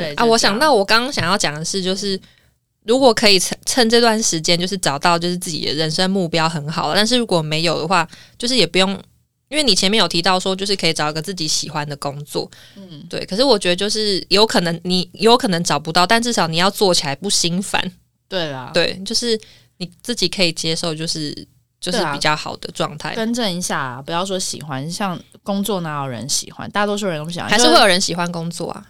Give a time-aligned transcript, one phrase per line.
[0.00, 2.18] 对啊，我想到我刚刚想要讲的是，就是
[2.84, 8.08] 如果可以趁趁这段时间，就是找到就是自己的人生目标很好，但是如果没有的话，
[8.38, 8.90] 就是也不用，
[9.48, 13.24] 因为你前面有提到说，就是可以找一个自己喜欢的工作，嗯，对。
[13.26, 17.92] 可是我觉得就是有可能你有可能找不到，但至少你要做起来不心烦，
[18.28, 19.38] 对啦，对，就是
[19.76, 21.34] 你自己可以接受，就是
[21.80, 23.14] 就是比较好的状态。
[23.14, 26.70] 更正一下，啊不要说喜欢，像工作哪有人喜欢？
[26.70, 28.86] 大多数人都不喜欢，还是会有人喜欢工作啊？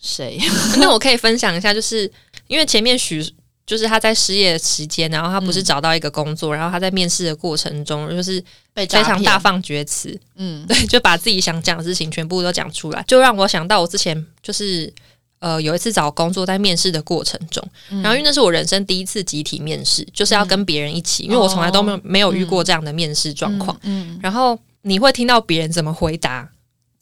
[0.00, 0.38] 谁？
[0.78, 2.10] 那我可以分享一下，就是
[2.46, 3.24] 因为前面许
[3.66, 14.92] 就是他在失业期间，然后他不是找到一个工作，然后他在面试的过程中，就是被非常大放厥词，嗯，对，就把自己想讲的事情全部都讲出来，就让我想到我之前就是。
[15.40, 23.74] 呃，有一次找工作，在面试的过程中，然后因为那是我人生第一次集体面试，就是要跟别人一起，因为我从来都没有没有遇过这样的面试状况。
[23.84, 26.46] 嗯，然后你会听到别人怎么回答，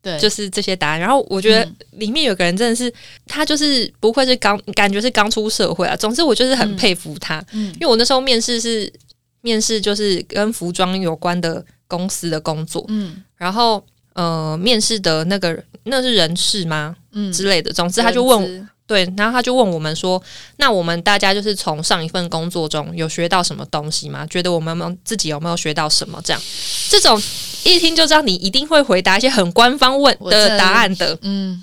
[0.01, 1.01] 对，就是这些答案。
[1.01, 2.93] 然后我觉得里面有个人真的是，
[3.27, 5.97] 他就是不愧是刚感觉是刚出社会啊。
[5.97, 7.73] 总之我就是很佩服他，嗯。
[7.75, 8.93] 因为我那时候面试是
[9.41, 13.23] 面试就是跟服装有关的公司的工作，嗯。
[13.37, 16.95] 然后呃面试的那个那是人事吗？
[17.13, 17.33] 嗯。
[17.33, 20.21] 之类的，总之他就问人资对，然后他就问我们说
[20.57, 24.27] ：“那我们大家就是从上一份工作中有学到什么东西吗？
[24.27, 26.19] 觉得我们自己有没有学到什么？
[26.25, 26.43] 这样，
[26.89, 27.23] 这种
[27.65, 31.17] 一听就知道你一定会回答一些很官方问的答案的。
[31.21, 31.63] 嗯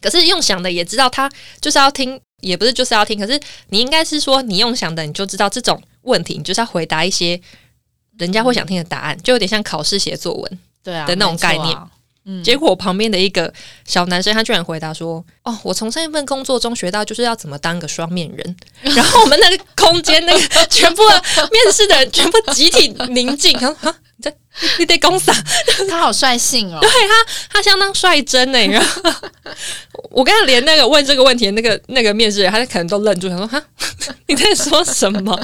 [0.00, 1.28] 可是用想的也知道他
[1.60, 3.18] 就是要听，也不是就是要听。
[3.18, 7.40] 可是你应该是说，你用想的你就知道这种问题，你就是要回答一些
[8.18, 10.58] 人家会想听的答案，就有点像考试写作文。
[10.84, 11.76] 对啊的那种概念
[12.30, 13.50] 嗯，结果我旁边的一个
[13.86, 18.56] 小男生，他居然回答说：“哦，我从上一份工作中学到就是要怎么当个双面人。
[18.94, 24.36] ”然后我们那个空间，那个 全部的面试的人全部集体宁静，然后啊，你在
[24.78, 25.32] 你得公傻，
[25.88, 28.58] 他好率性哦，对他他相当率真呢。
[28.66, 29.12] 然后
[30.10, 33.62] 我跟他连那个问这个问题的那个那个面试人，他可能都愣住，想说：“哈，
[34.26, 35.38] 你在说什么？”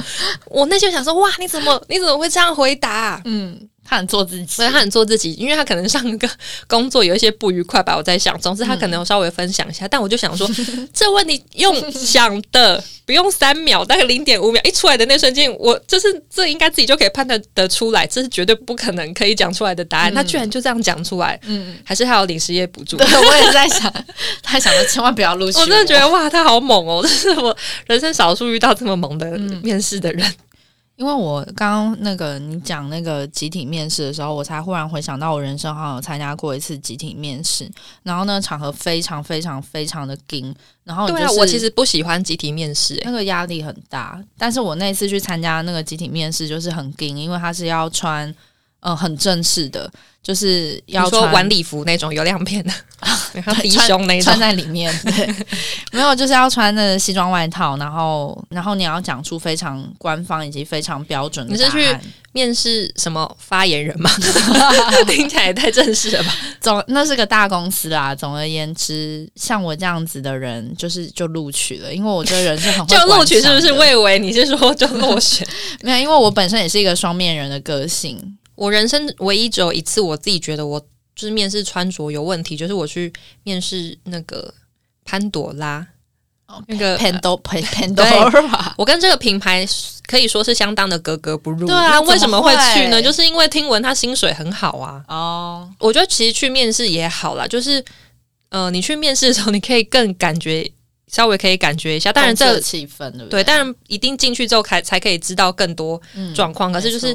[0.45, 6.27] 我那就想说：“哇，你怎么你怎么会这样回答啊、嗯，他很做自己所以，他很做自己，因为他可能上个
[6.67, 8.35] 工作有一些不愉快吧，我在想。
[8.39, 10.49] 总之，他可能有稍微分享一下，但我就想说，
[10.93, 20.13] 这问题用想的不用三秒，大概零点五秒一出来的那瞬间，我就是这应该自己就可以判断得出来，这是绝对不可能可以讲出来的答案。
[20.13, 22.97] 他居然就这样讲出来，嗯，还是他有领失业补助？
[22.97, 23.93] 对，我也在想，
[24.41, 27.01] 他想说千万不要录取我 真的觉得哇，他好猛哦！
[27.07, 27.55] 这是我
[27.87, 30.33] 人生少数遇到这么猛的面试的人。
[30.95, 37.69] 因为我刚刚那个你讲那个集体面试的时候，我才忽然回想到我人生好像有参加过一次集体面试，
[38.03, 40.55] 然后呢场合非常非常非常的紧，
[40.85, 48.35] 然后、就是、对啊，我其实不喜欢集体面试、欸，那个压力很大，但是我那次去参加那个集体面试就是很紧，因为他是要穿嗯、
[48.85, 49.91] 呃很正式的，
[50.21, 52.71] 就是要穿晚礼服那种有亮片的，
[53.33, 55.35] 然后低胸那种穿，在里面，对，
[55.91, 61.97] 没有就是要穿那个西装外套，然后然后你要讲出非常官方以及非常标准的你是去
[62.31, 64.07] 面试什么发言人吗？
[65.07, 66.35] 听起来也太正式了吧？
[66.61, 68.13] 总那是个大公司啦。
[68.13, 73.61] 总而言之，像我这样子的人，就是就录取了，因为我这个人是很会就录取是不是？
[73.61, 75.47] 观赏的我以为你是说就落选。
[75.81, 78.37] 没有，因为我本身也是一个双面人的个性。
[78.55, 80.79] 我人生唯一只有一次，我自己觉得我
[81.15, 84.53] 就是面试穿着有问题，就是我去面试那个
[85.03, 85.87] 潘朵拉。
[86.67, 89.67] 那个 Pando Pandora，我跟这个品牌
[90.05, 91.65] 可以说是相当的格格不入。
[91.65, 93.01] 对啊那为什么会去呢？
[93.01, 95.03] 就是因为听闻他薪水很好啊。
[95.07, 97.83] 哦，我觉得其实去面试也好啦，就是
[98.49, 100.71] 呃，你去面试的时候，你可以更感觉
[101.07, 102.13] 稍微可以感觉一下。
[102.13, 106.71] 当然这气氛对不对，当然一定进去之后才才可以知道更多嗯状况。
[106.71, 107.13] 可是就是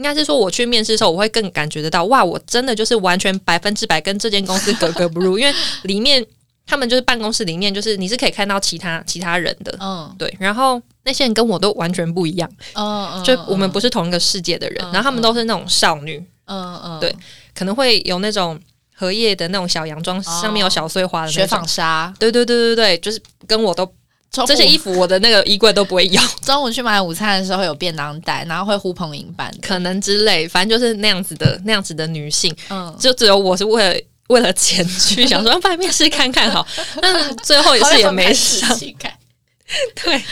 [0.00, 6.24] 应该是说，我去面试的时候，我会更感觉得到，哇，我真的就是完全百分之百跟这间公司格格不入，因为里面
[6.64, 10.10] 他们就是办公室里面，就是你是可以看到其他其他人的，嗯。
[10.18, 16.16] 对，然后那些人跟我都完全不一样，嗯嗯，就我们不是同一个世界的人，嗯然后他们都是那种少女，
[16.46, 16.98] 嗯嗯。
[16.98, 17.14] 对
[17.54, 18.58] 可能会有那种
[18.94, 21.58] 荷叶的那种小洋装，上面有小碎花的雪那种。
[21.58, 21.68] 纺。
[21.68, 23.84] 纱，对对对对对，就是跟我都
[24.30, 36.64] 这些衣服，我的那个衣柜都不会有， 中午去买午餐的时候有便当袋，然后会呼朋引伴，可能之类，反正就是那样子的那样子的女性，嗯，就只有我是为了为了钱去想说，要不然面试看看好，
[37.02, 38.68] 但是最后也是也没上，
[38.98, 39.12] 看，
[40.04, 40.22] 对，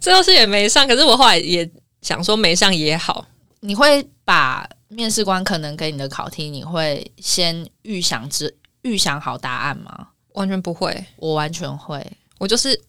[0.00, 0.88] 最后是也没上。
[0.88, 1.68] 可是我后来也
[2.00, 3.26] 想说没上也好，
[3.60, 10.08] 你会把面试官可能给你的考题，你会先预想之预想好答案吗？
[10.32, 11.04] 完全不会。
[11.16, 12.04] 我完全会，
[12.38, 12.80] 我就是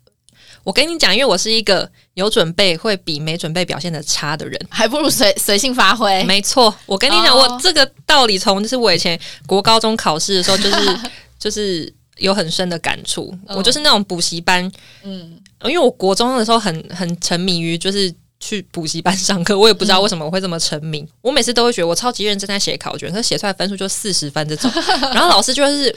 [0.63, 4.59] 我跟你讲，因为我是一个有准备会比没准备表现的差的人。
[4.69, 6.23] 还不如随随性发挥。
[6.23, 10.99] 没错，我跟你讲，哦我这个道理从就是我以前国高中考试的时候，就是
[11.39, 13.33] 就是有很深的感触。
[13.47, 14.71] 嗯我就是那种补习班，
[15.03, 18.13] 嗯，因为我国中的时候很很沉迷于就是。
[18.43, 21.07] 去补习班上课，我也不知道为什么我会这么沉迷。
[21.21, 24.71] 我每次都会觉得我超级认真在写考卷，可是写出来分数就四十分这种。
[25.13, 25.95] 然后老师就是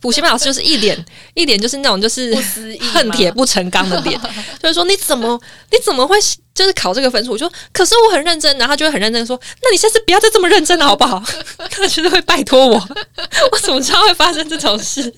[0.00, 0.96] 补习班老师就是一脸
[1.34, 2.34] 一脸就是那种就是
[2.92, 4.18] 恨铁不成钢的脸，
[4.62, 6.16] 就是说你怎么你怎么会
[6.54, 7.32] 就是考这个分数？
[7.32, 11.22] 我说可是我很认真，然后他就会很认真地说，那你下次不要再这么认真了好不好？
[11.70, 12.88] 他就是会拜托我，
[13.52, 15.12] 我怎么知道会发生这种事？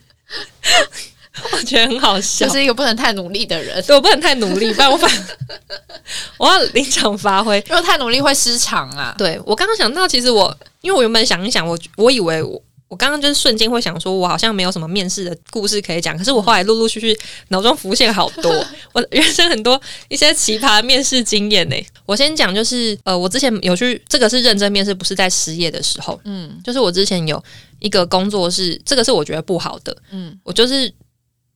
[1.53, 2.53] 我觉得很好笑就。
[2.53, 5.11] 是一个不能太努力的人，对我不能太努力，不然我反
[6.37, 7.59] 我要临场发挥。
[7.69, 9.15] 如果太努力会失常啊。
[9.17, 12.61] 对我刚刚想到，其实我因为我原本想一想，我我以为我
[12.93, 17.19] 我刚刚就是瞬间会想说，我好像没有什么面试的故事可以讲，可是我后来陆陆续续
[17.49, 18.53] 脑中浮现好多，
[18.93, 19.81] 我人生很多
[20.11, 21.77] 一些奇葩面试经验呢。
[22.05, 27.43] 我先讲就是呃，我之前有去这个是认真面试，不是在失业的时候，嗯就是我之前有
[27.79, 30.93] 一个工作是这个是我觉得不好的，嗯我就是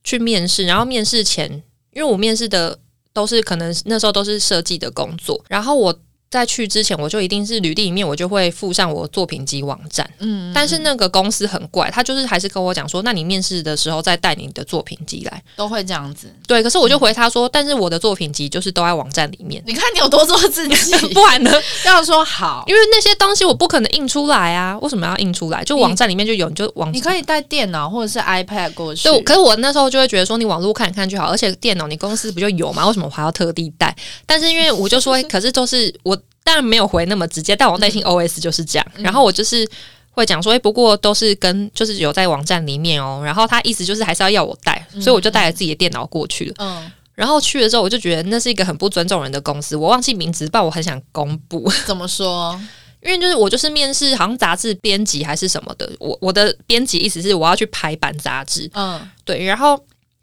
[0.03, 1.47] 去面试，然后面试前，
[1.93, 2.75] 因为我面试的
[3.13, 5.95] 都是可能那时候都是设计的工作，然后我
[6.29, 10.09] 在去之前，我就一定是履历里面我就会附上我作品集网站。
[10.19, 15.41] 嗯，但是那个公司很怪，他就是还是跟我讲说，那你面试的时候再带你的作品集来。
[15.55, 16.33] 都会这样子。
[16.45, 21.51] 对，可是我就回他说，但是我的作品集就是都在网站里面，你看你有多做自己， 不然呢？
[21.85, 25.63] 要说好，因为那些东西我不可能印出来啊，为什么要印出来？
[25.63, 29.03] 就网站里面就有，你就网你可以带电脑或者是 iPad 过去。
[29.07, 32.85] 对，可是我那时候就会觉得说，你网络看一看就好，而且电脑你公司不就有吗？
[32.85, 33.95] 为什么我还要特地带？
[34.25, 38.87] 但是因为我就说， 可是都是我当然没有回那么直接，但我内心 OS 就是这样。
[38.99, 39.69] 然后我就是
[40.11, 43.21] 会讲说，诶，不过都是跟就是有在网站里面哦。
[43.21, 46.53] 然后他意思就是还是要要我带，所以我就带了自己的电脑过去了。
[46.59, 51.69] 嗯，然后去了之后，我就觉得那是一个很不尊重人的公司，我忘记名字，但我很想公布。
[51.85, 52.57] 怎么说？
[53.03, 59.79] 因为就是我就是面试好像杂志编辑还是什么的，我我的编辑意思是我要去排版杂志，嗯对，然后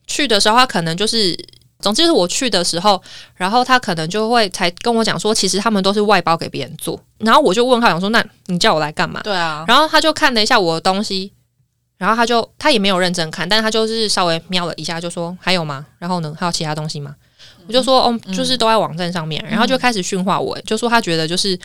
[0.06, 1.38] 去的时候他可能就是，
[1.84, 3.00] 总之是我去的时候，
[3.36, 9.20] 然后他可能就会才跟我讲说，其实他们都是外包给别人做，然后我就问他讲说，那你叫我来干嘛？
[9.22, 11.30] 对啊，然后他就看了一下我的东西，
[11.98, 15.84] 然后他就他也没有认真看，但他就是稍微瞄了一下，就说还有吗？
[15.98, 17.14] 然后呢，还有其他东西吗？
[17.68, 21.58] 我就说哦，就是都在网站上面，然后就开始训话我，就说他觉得就是。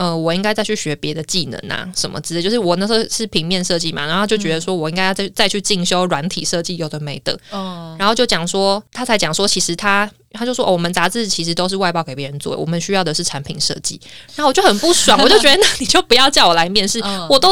[0.00, 2.40] 呃，我应该再去学别的技能啊，什么之类。
[2.40, 7.38] 就是我那时候是平面设计嘛，然后就觉得说我应该要再再去进修软体设计，有的没的。
[7.52, 14.00] 嗯然后就讲说，他才讲说，其实他他就说、哦，我们杂志其实都是外包给别人做，我们需要的是产品设计。
[14.34, 17.50] 然后我就很不爽，我就觉得那你就不要叫我来面试，嗯我都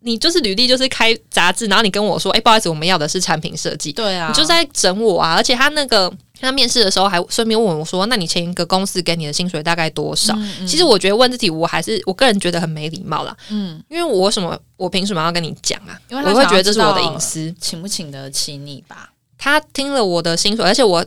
[0.00, 5.34] 你就是履历就是开杂志，然后你跟我说，哎、不好意思，我们要的是产品设计，对啊，你就在整我啊！
[5.34, 10.34] 而且他那个他面试的时候还顺便问我说，那你前一个公司给你的薪水大概多少？
[10.36, 15.98] 嗯嗯其实我觉得问自己，我还是我个人觉得很没礼貌啦，嗯，因为我为什么我凭什么要跟你讲啊？
[16.08, 17.54] 因为我会觉得这是我的隐私。
[17.60, 19.10] 请不请得起你吧？
[19.36, 21.04] 他听了我的薪水，而且我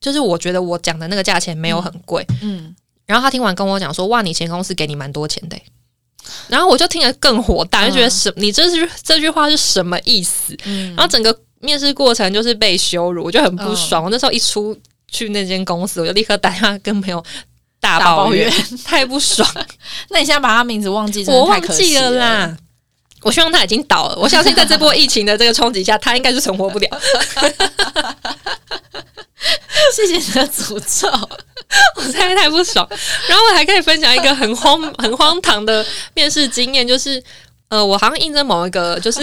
[0.00, 2.74] 就是我觉得我讲的那个价钱没有很贵，嗯，
[3.06, 5.62] 然后他听完跟我讲说：“哇，你前公司给你蛮多钱的欸、
[6.48, 10.56] 然后我就听得更火大，就觉得什、你这句这句话是什么意思？
[10.64, 14.04] 嗯然后整个面试过程就是被羞辱，我就很不爽。
[14.04, 14.76] 我那时候一出
[15.10, 17.24] 去那间公司，我就立刻打电话跟朋友
[17.80, 19.48] 大大抱抱怨怨， 太不爽，
[20.10, 22.56] 那你现在把他名字忘记，我忘记了啦。
[23.22, 26.88] 我希望他已经倒了，我相信在这波疫情的这个冲击下，他应该是存活不了。
[29.92, 31.08] 谢谢你的诅咒。
[31.96, 32.86] 我实在太不爽。
[33.28, 35.84] 然后我还可以分享一个很荒 很荒唐的
[36.14, 37.22] 面试经验，就是
[37.68, 39.20] 呃，我好像应征某一个就是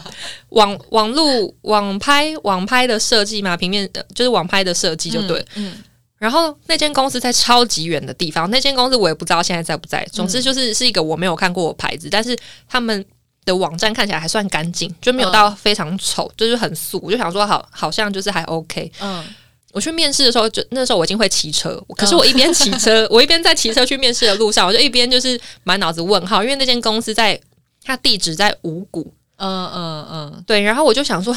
[0.50, 5.44] 网网路网拍网拍的设计嘛，平面呃就是网拍的设计就对了。
[5.56, 5.74] 嗯，
[6.18, 10.06] 然后那间公司在超级远的地方，那间公司我也不知道现在在不在。
[10.12, 12.36] 总之就是是一个我没有看过的牌子，但是
[12.68, 13.04] 他们。
[13.44, 17.00] 的网站看起来还算干净，就没有到非常丑，就是很素。
[17.02, 18.88] 我就想说好，好像就是还 OK。
[19.00, 19.24] 嗯
[19.72, 27.40] 我去面试的时候，就那时候我已经会骑车，可是我一边骑车， 我一边在骑车去面试的路上，我就一边就是满脑子问号，因为那间公司在
[27.82, 31.36] 它地址在五谷，嗯嗯嗯，对，然后我就想说，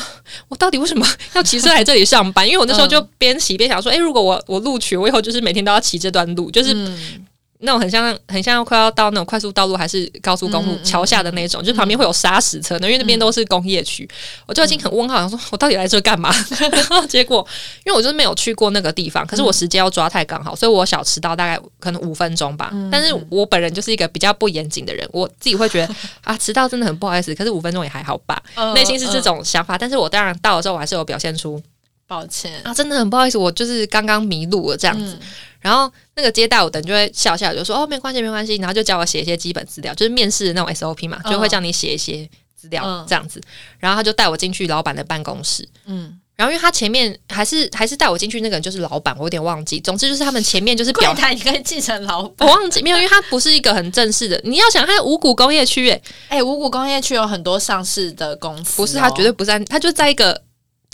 [0.49, 2.45] 我到底为什么 要骑车来这里上班？
[2.45, 7.24] 因为我那时候就边骑边想说，诶，如果我我录取，我以后就是每天都要骑这段路，就是嗯
[7.65, 14.07] 那种很像很像快要到那种快速道路还是高速公路桥下的那种，就是旁边会有砂石车的，因为那边都是工业区。
[14.45, 16.33] 我就已经很问号，想说我到底来这干嘛？
[16.71, 17.45] 然 后结果
[17.83, 22.71] 因为我就是没有去过那个地方，可是我时间要抓太刚好，所以我小迟到大概可能五分钟吧。
[22.91, 29.77] 但是我本人就是一个比较不严谨的人，我自己会觉得啊迟到真的很不好意思，可是五分钟也还好吧，嗯内心是这种想法。
[29.77, 31.61] 但是我当然到的时候，我还是有表现出
[32.07, 35.17] 抱歉，啊真的很不好意思，我就是刚刚迷路了这样子。
[35.19, 35.27] 嗯。
[35.59, 41.31] 然后那个接待我的人就会笑笑，就说哦没关系没关系，然后就叫我写一些基本资料，就是面试的那种 SOP 嘛，嗯。
[41.31, 43.41] 就会叫你写一些资料嗯这样子，
[43.79, 52.47] 然后他就带我进去老板的办公室，嗯，然后因为他前面还是还是带我进去那个人就是老板，我有点忘记，总之就是他们前面就是表 柜台你可以继承老板。
[52.47, 52.55] 我。
[52.55, 54.39] 忘记没有，因为他不是一个很正式的。
[54.43, 60.39] 你要想，他五谷工业区，诶，哎，五谷工业区有很多上市的公司哦，不是，他绝对不是在，他就在一个，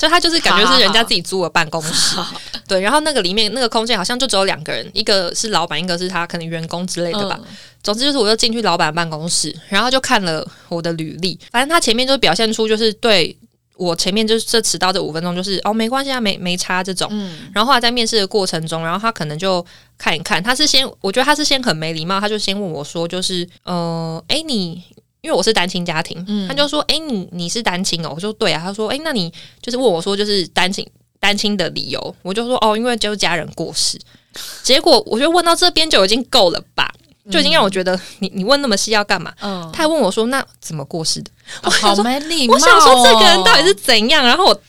[0.01, 2.17] 就他就是感觉是人家自己租的办公室。
[2.67, 7.39] 对，然后那个里面那个空间好像就只有两个人，一个是老板，一个是他可能员工之类的吧。
[7.41, 7.47] 嗯
[7.83, 13.35] 总之就是，我就进去老板办公室，然后就看了我的履历，反正他前面就表现出就是对
[13.75, 17.07] 我前面就是这迟到这五分钟，就是哦没关系啊，没没差这种。
[17.11, 19.65] 嗯然后后来在面试的过程中，然后他可能就
[19.97, 24.83] 看一看，他是先，我觉得他是先很没礼貌，他就先问我说，就是呃，诶，你
[25.21, 30.85] 因为我是单亲家庭，嗯他就说，诶，你你是单亲哦，我说对啊，他说，诶，那你就是问我说，就是单亲
[31.19, 33.99] 单亲的理由，我就说哦，因为就是家人过世。
[34.63, 36.91] 结果我就问到这边就已经够了吧，
[37.29, 39.31] 就已经让我觉得你你问那么细要干嘛？
[39.41, 41.29] 嗯，他还问我说，那怎么过世的？
[41.61, 42.57] 哦好没礼貌哦。
[42.57, 44.25] 我想说这个人到底是怎样？
[44.25, 44.61] 然后我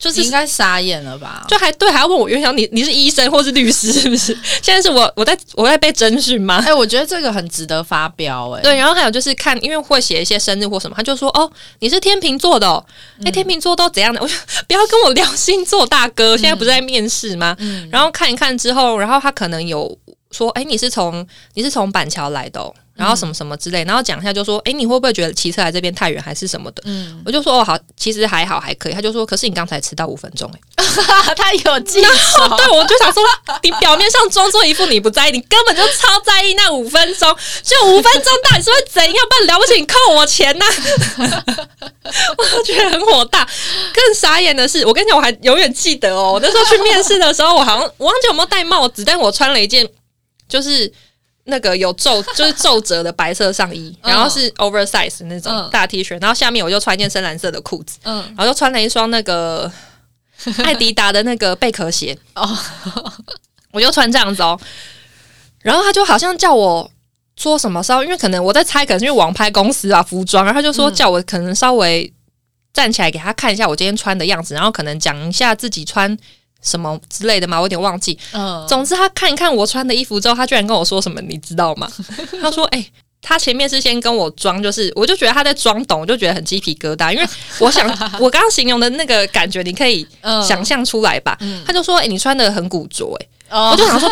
[0.00, 1.44] 就是应该傻眼了吧？
[1.46, 4.36] 就还对，还要问我原想你你是医生或是律师是不是？
[4.62, 6.62] 现在是我我在我在被征询吗？
[6.66, 8.50] 哎，我觉得这个很值得发飙。
[8.52, 12.82] 哎，对，然后还有就是看，因为会写一些生日或什么，他就说哦，你是天秤座的哦，
[13.24, 14.18] 哎、天秤座都怎样的？
[14.24, 14.34] 我就
[14.66, 17.54] 不要跟我聊星座，大哥，现在不是在面试吗？
[17.58, 19.94] 嗯然后看一看之后，然后他可能有
[20.30, 26.82] 说，哎，你是从你是从板桥来的、哦，然后什么什么之类，然后讲一下就说，哎，你会不会觉得骑车来这边太远还是什么的？
[26.84, 28.92] 嗯，我就说哦好，其实还好还可以。
[28.92, 30.84] 他就说，可是你刚才迟到五分钟、哎。
[31.34, 32.08] 他有记仇。
[32.58, 33.22] 对，我就想说，
[33.62, 39.14] 你表面上装作一副你不在意，你根本就超在意那五分钟，就五分钟到底是会怎样？
[39.30, 40.66] 不然了不起，你扣我钱呐、
[42.36, 43.48] 我就觉得很火大。
[43.94, 49.88] 更傻眼的是，我跟你讲，我还永远记得哦，我那时候去面试的时候，我好像我忘记有没有戴帽子，但我穿了一件
[50.46, 50.92] 就是。
[51.44, 54.12] 那个有皱，就是皱褶的白色上衣，嗯。
[54.12, 55.68] 然后是 oversize 那种嗯。
[55.70, 59.70] 大 T 恤，然后下面我就穿一件深蓝色的裤子，嗯，然后就穿了一双那个
[60.64, 62.58] 艾迪达的那个贝壳鞋，哦，
[63.72, 64.58] 我就穿这样子哦。
[65.60, 66.90] 然后他就好像叫我
[67.36, 70.94] 说什么稍，因为可能我在猜，可能是因为网拍公司啊服装，然后他就说嗯。
[70.94, 72.10] 叫我可能稍微
[72.72, 76.16] 站起来给他看一下我今天穿的样子，然后可能讲一下自己穿
[76.62, 78.18] 什么之类的嘛，我有点忘记。
[78.32, 81.90] 嗯，总之他看一看我穿的衣服之后，他居然跟我说什么，你知道吗？
[82.42, 82.84] 他说：“哎、
[83.22, 87.26] 他前面是先跟我装，就是我就觉得他在装懂，我就觉得很鸡皮疙瘩，因为
[87.58, 87.86] 我想
[88.18, 91.36] 我刚刚形容的那个感觉，你可以嗯想象出来吧？
[91.40, 94.08] 嗯他就说：“哎、你穿的很古着、哎。”哦我就想说，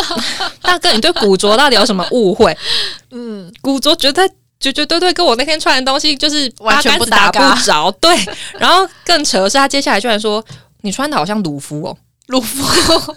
[0.60, 2.56] 大哥，你对古着到底有什么误会？
[3.12, 4.28] 嗯，古着绝对
[4.58, 7.88] 绝绝对对跟我那天穿的东西就是完全不搭不着。
[8.00, 8.16] 对，
[8.58, 10.44] 然后更扯的是，他接下来居然说
[10.80, 11.96] 你穿的好像鲁夫哦。
[12.28, 12.62] 鲁夫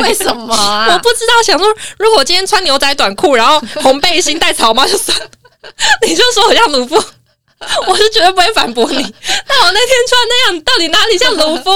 [0.00, 0.88] 为什么啊？
[0.90, 1.66] 我不知道，想说
[1.98, 5.28] 如果我今天穿牛仔短裤，然后红背心戴草帽就算了，
[6.06, 6.94] 你就说我像鲁夫，
[7.86, 8.96] 我是绝对不会反驳你。
[9.46, 11.70] 但我那天穿那样，到底哪里像鲁夫？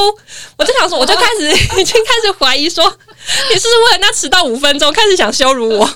[0.57, 2.83] 我就想说，我就开始 已经开始怀疑说，
[3.51, 5.91] 你是不是为了那迟到五分钟开始想羞辱我？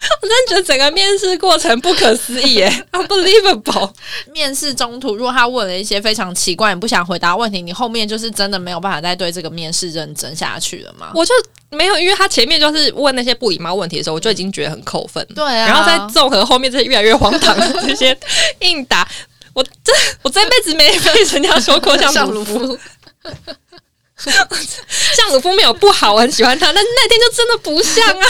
[0.22, 3.92] 我真的觉得整个面试过程不可思议耶， unbelievable。
[4.32, 11.10] 面试中途，如果他问了一些非常奇怪、你不想回答问题，你后面就是真的没有办法再对这个面试认真下去了吗？
[11.16, 11.34] 我就
[11.70, 15.26] 没有，因为他前面就是问那些不礼貌问题的时候，我就已经觉得很扣分。
[15.34, 18.16] 对啊，然后再综合后面这些越来越荒唐的这些
[18.60, 19.06] 应答，
[19.52, 22.78] 我这我这辈子没被人家说过像鲁夫，夫，
[24.16, 28.24] 像鲁夫没有不好，我很喜欢他，但是那天就真的不像啊！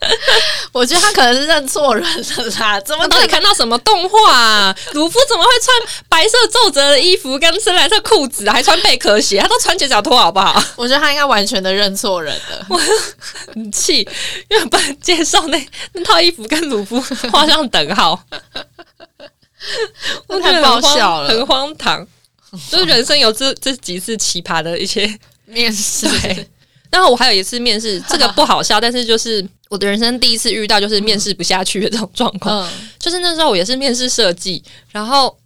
[0.72, 4.76] 我觉得他可能是认错人了啦， 怎么到底看到什么动画啊？
[4.92, 5.76] 鲁夫怎么会穿
[6.08, 9.40] 白色皱褶的衣服跟深蓝色裤子，还穿贝壳鞋？
[9.40, 10.62] 他都穿截脚拖好不好？
[10.76, 12.66] 我觉得他应该完全的认错人了。
[12.68, 12.80] 我
[13.54, 14.08] 很气，
[14.48, 17.00] 因为我不能接受那那套衣服跟鲁夫
[17.32, 18.22] 画上等号，
[20.42, 22.06] 太爆笑了很荒唐。
[22.70, 26.48] 就是人生有这这几次奇葩的一些面试，对，
[26.90, 32.66] 然后我还有一次面试，这个不好笑，但是就是我的人生第一次遇到就是面试不下去的这种状况。
[32.66, 32.70] 嗯。
[32.98, 35.36] 就是那时候我也是面试设计，然后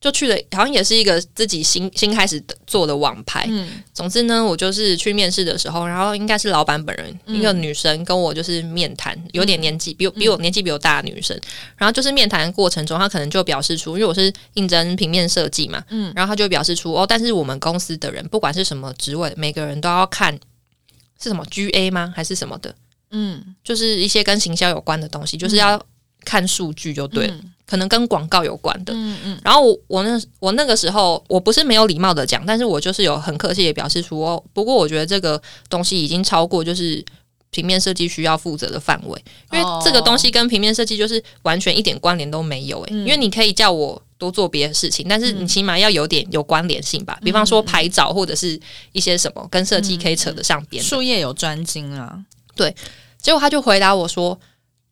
[0.00, 3.46] 就去了，好像也是一个自己新新开始的做的网拍。
[3.48, 3.82] 嗯。
[3.94, 11.38] 总之呢，我就是去面试的时候，然后应该是老板本人，嗯一个女生跟我就是面谈，有点年纪比我比我年纪比我大的女生，
[11.76, 16.12] 然后就是面谈的过程中，她可能就表示出，因为我是应征平面设计嘛，嗯。
[16.14, 20.38] 然后她就表示出哦，但是我们公司的人不管是什么职位，每个人都要看
[21.22, 22.12] 是什么 GA 吗？
[22.14, 22.74] 还是什么的，
[23.10, 25.80] 嗯，就是一些跟行销有关的东西，就是要
[26.24, 27.52] 看数据就对了，嗯。
[27.66, 28.92] 可能跟广告有关的。
[28.94, 29.40] 嗯嗯。
[29.42, 37.04] 然后我我那我那个时候我不是没有礼貌的讲，但是我就是有很客气的表示出哦，不过我觉得这个东西已经超过就是
[37.50, 42.98] 平面设计需要负责的范围，因为这个东西跟平面设计就是完全一点关联都没有诶、嗯。
[43.00, 48.60] 因为你可以叫我多做别的事情，但是你起码要有点有关联性吧，比方说拍照或者是
[48.92, 50.88] 一些什么跟设计可以扯得上边的。
[50.88, 52.18] 术业有专精啊，
[52.54, 52.74] 对
[53.18, 54.38] 结果他就回答我说，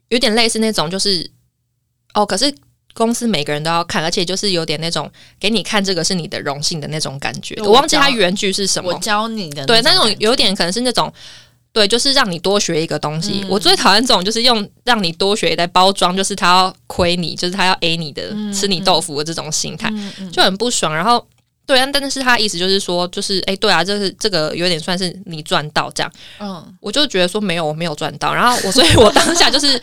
[0.08, 1.30] 有点类似那种就是
[2.14, 2.54] 哦，可是。
[2.96, 7.56] 公司每个人都要看，而且就是有点那种给你看这个是你的荣幸的那种感觉。
[7.56, 11.12] 我我忘记他原句是什么我，教你的对，那种有点可能是那种，
[11.74, 13.40] 对，就是让你多学一个东西。
[13.42, 19.92] 嗯我最讨厌这种，就是用让你多学来包装，就是他要亏你，就是他要 A 你的，嗯吃你豆腐的这种心态，
[20.32, 20.94] 就很不爽。
[20.94, 21.26] 然后。
[21.66, 28.34] 对啊，但是他意思就是说，就是哎，对啊，这是这个有点算是你赚到这样，嗯我就觉得说没有，我没有赚到。
[28.34, 29.80] 然后我，所以我当下就是，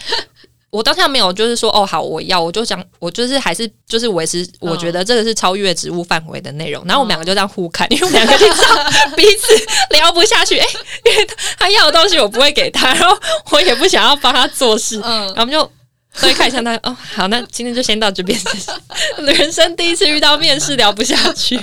[0.72, 6.84] 我当下没有就是说哦好，我要，我就想，我就是还是就是维持，我觉得这个是超越职务范围的内容。
[6.86, 9.48] 然后我们两个就这样互看， 因为我们两个就知道 彼此
[9.92, 10.58] 聊不下去。
[10.58, 10.66] 哎、
[11.06, 13.18] 因为他他要的东西我不会给他，然后
[13.52, 15.72] 我也不想要帮他做事，然后嗯，我们就。
[16.14, 18.38] 所以看一下他哦，好，那今天就先到这边。
[19.18, 21.58] 人生第一次遇到面试聊不下去，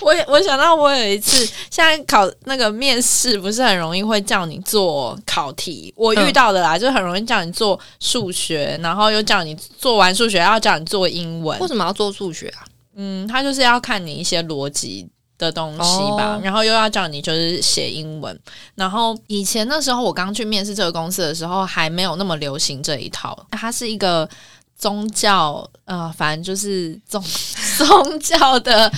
[0.00, 12.64] 我我想到我有一次，现在考那个面试不是很容易会叫你做考题，我遇到的啦，就很容易叫你做数学，然后又叫你做完数学要叫你做英文为，什么要做数学啊？
[12.96, 15.08] 嗯，他就是要看你一些逻辑。
[15.38, 16.40] 的东西吧，哦。
[16.42, 18.38] 然后又要叫你就是写英文，
[18.74, 24.28] 然后以前那时候我刚去面试这个公司的时候，还没有那么流行这一套，它是一个
[24.76, 27.22] 宗教，呃，反正就是宗
[27.78, 28.92] 宗教的，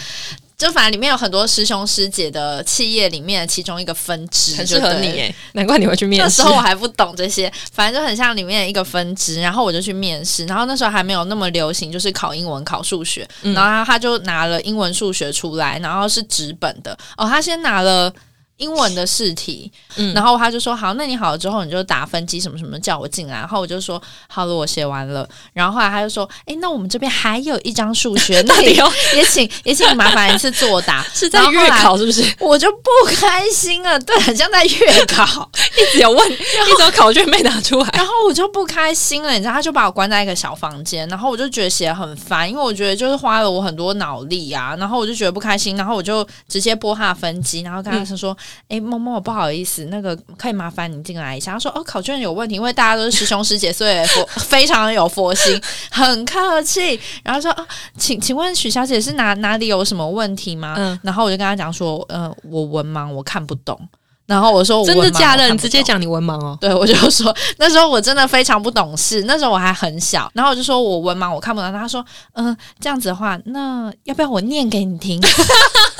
[0.60, 6.22] 就反正里面有很多师兄师姐的企业里面的其中一个分支，很适合你耶，难怪你会去面试。
[6.22, 18.12] 那时候我还不懂这些， 反正就很像里面的一个分支，然后我就去面试，然后那时候还没有那么流行，就是考英文、考数学，嗯然后他就拿了英文、数学出来，然后是纸本的哦，他先拿了。
[18.60, 25.28] 英文的试题，嗯然后他就说好，那你好了之后你就打分机什么什么叫我进来，然后我就说好了，我写完了。
[25.52, 32.22] 然后后来他就说，诶，那我们这边还有一张数学， 那也到底要也请也请你麻烦一次作答， 是在月考是不是？
[32.38, 35.50] 我就不开心了，对，很像在月考。
[35.76, 37.88] 一直有问，一直有考卷没拿出来。
[37.94, 48.36] 然后我就不开心了，你知道，他就把我关在一个小房间，然后我就觉得写很烦，因为我觉得就是花了我很多脑力啊，然后我就觉得不开心，然后我就直接拨他的分机，然后跟他说说，
[48.68, 51.52] 哎、默默不好意思，那个可以麻烦你进来一下。
[51.52, 55.60] 他说哦，考卷有问题，因为大家都是师兄师姐，所以佛 非常有佛心，
[55.90, 57.00] 很客气。
[57.22, 60.74] 然后说啊，请请问许小姐是哪哪里有什么问题吗？
[60.76, 63.78] 嗯然后我就跟他讲说，呃，我文盲，我看不懂。
[64.26, 65.48] 然后我说我真的假的？
[65.50, 66.56] 你直接讲你文盲哦。
[66.60, 71.72] 对，我就说那时候我真的非常不懂事，那时候我还很小，然后我就说我文盲，我看不懂。
[71.72, 75.20] 他说，嗯、这样子的话，那要不要我念给你听？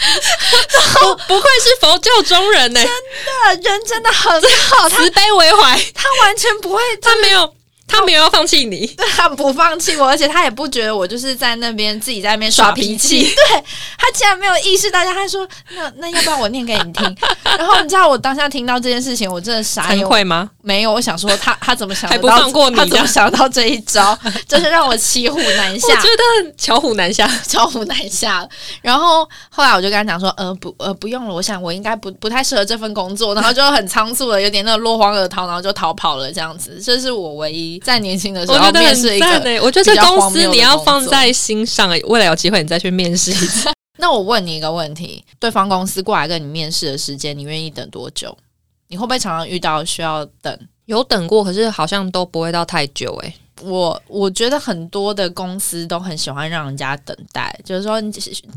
[1.00, 2.90] 不不愧是佛教中人呢，真
[3.62, 7.54] 的人真的很好，他慈悲为怀，他完全不会，他没有
[7.90, 8.86] 他没有要放弃你。
[8.96, 13.22] 对他不放弃我，而且他也不觉得我就是在那边自己在那边耍脾气。
[13.34, 13.64] 对
[13.98, 17.16] 他竟然没有意识到，他还说那那要不要我念给你听？
[17.58, 20.08] 然后你知道我当下听到这件事情，我真的傻眼惭。
[20.08, 20.50] 愧吗？
[20.62, 24.16] 没有，我想说他他怎么想得还不放过你他怎么想到这一招？
[24.46, 25.88] 真是让我骑虎难下。
[25.88, 27.26] 我觉得巧虎难下。
[27.46, 28.48] 巧虎难下。
[28.82, 36.80] 然后后来我就跟他讲说，呃不呃不用了，我想我应该不不太适合这份工作，然后就很仓促的，有点那个落荒而逃，然后就逃跑了这样子。
[36.84, 39.26] 这是我唯一在年轻的时候我觉得面试一个。
[39.26, 43.68] 很赞诶，我觉得这公司你要放在心上诶，未来有机会你再去面试一次。
[43.98, 48.36] 那我问你一个问题：对方公司过来跟你面试的时间，你愿意等多久？
[48.88, 50.58] 你会不会常常遇到需要等？
[50.86, 53.34] 有等过，可是好像都不会到太久诶。
[53.62, 58.10] 我我觉得很多的公司都很喜欢让人家等待，就是说你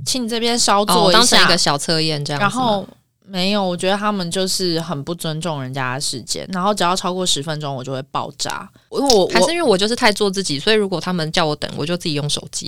[0.06, 2.42] 请你这边稍哦，做一下，当成一个小测验这样子。
[2.42, 2.88] 然后
[3.26, 8.70] 没有，我觉得他们就是很不尊重人家的时间，然后只要超过十分钟，我就会爆炸。
[8.92, 12.66] 因为我我还是因为我就是太做自己，所以如果他们叫我等，我就自己用手机，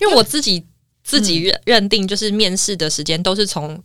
[0.00, 0.64] 因为我自己
[1.02, 3.80] 自己认认定就是面试的时间都是从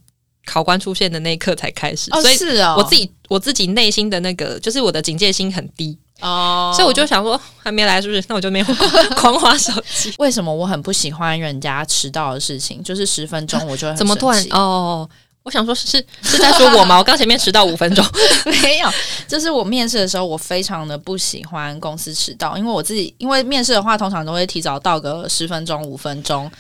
[0.46, 8.24] 考官出现的那一刻才开始，哦所以是哦，我自己我自己内心的那个就是我的警戒心很低，哦，所以我就想说还没来是不是？
[8.28, 8.66] 那我就没有
[9.16, 10.12] 狂滑手机。
[10.18, 15.08] 为什么我很不喜欢人家迟到的事情，就是十分钟我就怎么突然哦？
[15.44, 15.88] 我想说是
[16.22, 16.98] 是在说我吗？
[16.98, 18.06] 我刚前面迟到五分钟，
[18.62, 18.90] 没有，
[19.28, 26.52] 就是我面试的时候，我非常的不喜欢公司迟到，因为我自己因为面试的话，通常都会提早到个十分钟、五分钟。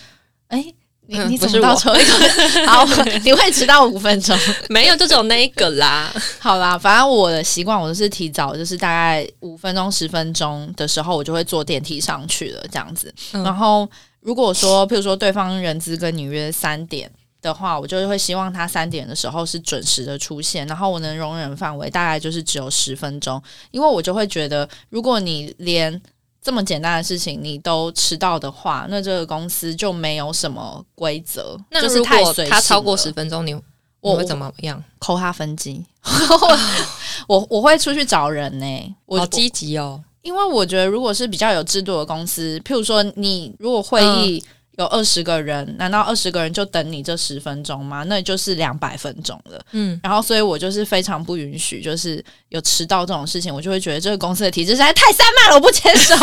[0.48, 0.64] 哎，
[1.08, 2.66] 你嗯你怎么到不是我最后一个？
[2.72, 2.86] 好，
[3.24, 4.36] 你会迟到五分钟。
[4.70, 6.12] 没有就只有那一个啦。
[6.40, 13.14] 好啦，反正我的习惯我都是提早，就是大概五分钟、十分钟的时候，我就会坐电梯上去了，这样子。
[13.34, 13.88] 嗯然后
[14.22, 17.10] 如果说，譬如说对方人资跟你约三点，
[17.42, 26.02] 的话，我就会希望他三点的时候是准时的出现，然后我能容忍范围大概就是只有十分钟，因为我就会觉得，如果你连
[26.42, 33.64] 这么简单的事情你都迟到的话，那这个公司就没有什么规则，那就是如果他超过十分钟，你我
[34.02, 34.82] 我会怎么样？
[35.00, 35.86] 扣他分机，
[37.28, 40.02] 我我会出去找人呢、我好积极哦！
[40.22, 44.44] 因为我觉得，如果是比较有制度的公司，譬如说你如果会议
[44.80, 48.04] 有二十个人，难道二十个人就等你这十分钟吗？
[48.08, 49.62] 那就是两百分钟了。
[49.72, 56.16] 嗯，然后，所以我就是非常不允许，就是有迟到这种事情，我就会觉得这个公司的体制实在太散漫了，我不接受。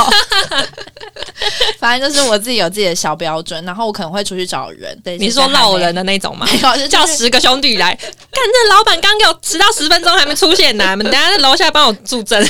[1.79, 4.99] 反正就是我自己有自己的小标准，然后我可能会出去找人。
[5.05, 6.47] 对，你说闹人的那种吗？
[6.51, 8.11] 没有，就叫十个兄弟来，看
[8.53, 12.47] 这老板刚给我迟到十分钟还没出现呢，你们等下在楼下帮我助阵。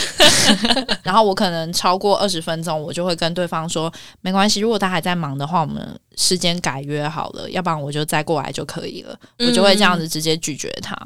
[1.03, 9.17] 然后我可能超过二十分钟，我就会跟对方说没关系，如果他还在忙的话，我们时间改约好了，要不然我就再过来就可以了。
[9.39, 10.97] 我就会这样子直接拒绝他，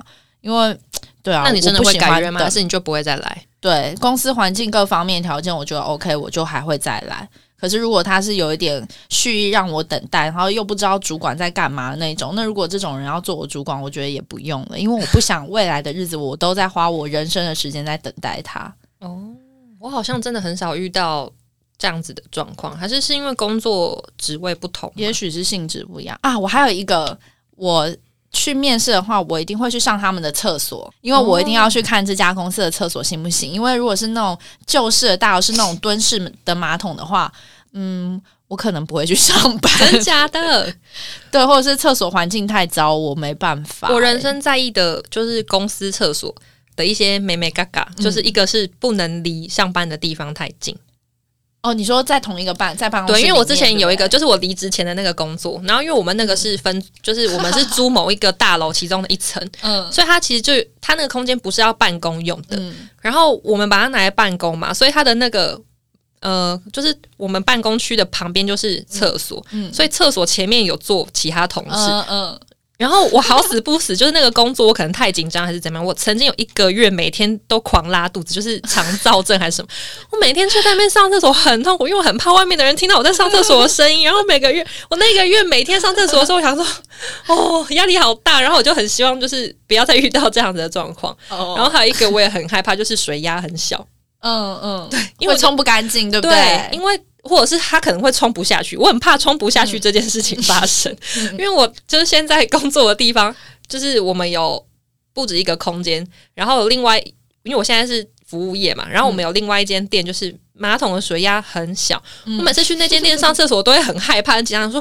[0.40, 0.78] 因为
[1.22, 2.38] 对啊，那你真的会改约吗？
[2.38, 3.44] 等还是你就不会再来？
[3.60, 7.28] 对公司环境各方面条件，我觉得 OK，我就还会再来。
[7.60, 18.74] 可是如果他是有一点蓄意让我等待，然后又不知道主管在干嘛的那种，那如果这种人要做我主管，我觉得也不用了，因为我不想未来的日子我都在花我人生的时间在等待他。
[19.00, 19.28] 哦，
[19.78, 21.30] 我好像真的很少遇到
[21.78, 24.90] 这样子的状况，还是是因为工作职位不同？
[24.96, 26.38] 也许是性质不一样啊。
[26.38, 27.18] 我还有一个，
[27.56, 27.88] 我
[28.32, 33.50] 去面试的话，我一定会去上他们的厕所，因为我一定要去看这家公司的厕所行不行。
[33.50, 37.32] 因为如果是那种旧式的大楼，是那种蹲式的马桶的话，
[37.72, 39.72] 嗯，我可能不会去上班。
[39.78, 40.72] 真假的？
[41.30, 46.34] 对，或者是厕所环境太糟，我没办法、我人生在意的就是公司厕所
[46.76, 50.76] 的一些美美嘎嘎，就是一个是不能离上班的地方太近。
[51.62, 59.92] 哦，你说在同一个办在办公室对，因为我之前有一个，就是我离职前的那个工作，然后因为我们那个是分， 就是我们是租某一个大楼其中的一层，嗯。
[59.92, 62.88] 所以它其实就它那个空间不是要办公用的，嗯。
[63.02, 65.60] 然后我们把它拿来办公嘛，所以它的那个
[66.20, 69.72] 呃，就是我们办公区的旁边就是厕所，嗯。
[69.72, 72.40] 所以厕所前面有坐其他同事，嗯嗯，
[72.80, 79.68] 然后我好死不死，就是那个工作我可能太紧张还是怎么样，我曾经有一个月每天都狂拉肚子，就是肠燥症还是什么，
[80.10, 84.04] 我每天去在那边上厕所很痛苦，因为我很怕外面的人听到我在上厕所的声音。
[84.08, 86.66] 然后每个月我那个月每天上厕所的时候，我想说，
[87.28, 91.14] 哦，压力好大，然后我就很希望就是不要再遇到这样子的状况。
[91.28, 93.86] 哦然后还有一个我也很害怕，就是水压很小，
[94.22, 100.94] 嗯嗯，对，因为冲不干净，对不对，因为或者是他可能会冲不下去，我很怕冲不下去这件事情发生，
[101.32, 103.34] 因为我就是现在工作的地方，
[103.68, 104.64] 就是我们有
[105.12, 106.98] 不止一个空间，然后另外，
[107.42, 114.80] 因为我现在是服务业嘛，然后我们有另外一间店，就是马桶的水压很小，嗯我每次去那间店上厕所，我都会很害怕，很紧张，说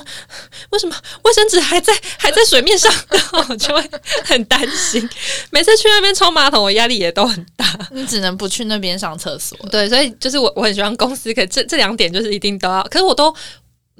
[0.70, 3.84] 为什么卫生纸还在还在水面上， 然后我就会
[4.24, 5.10] 很担心，
[5.50, 7.66] 每次去那边冲马桶，我压力也都很大。
[7.92, 9.58] 你只能不去那边上厕所。
[9.72, 13.34] 对，所以就是我我很希望公司可以这这两点就是一定都要，可是我都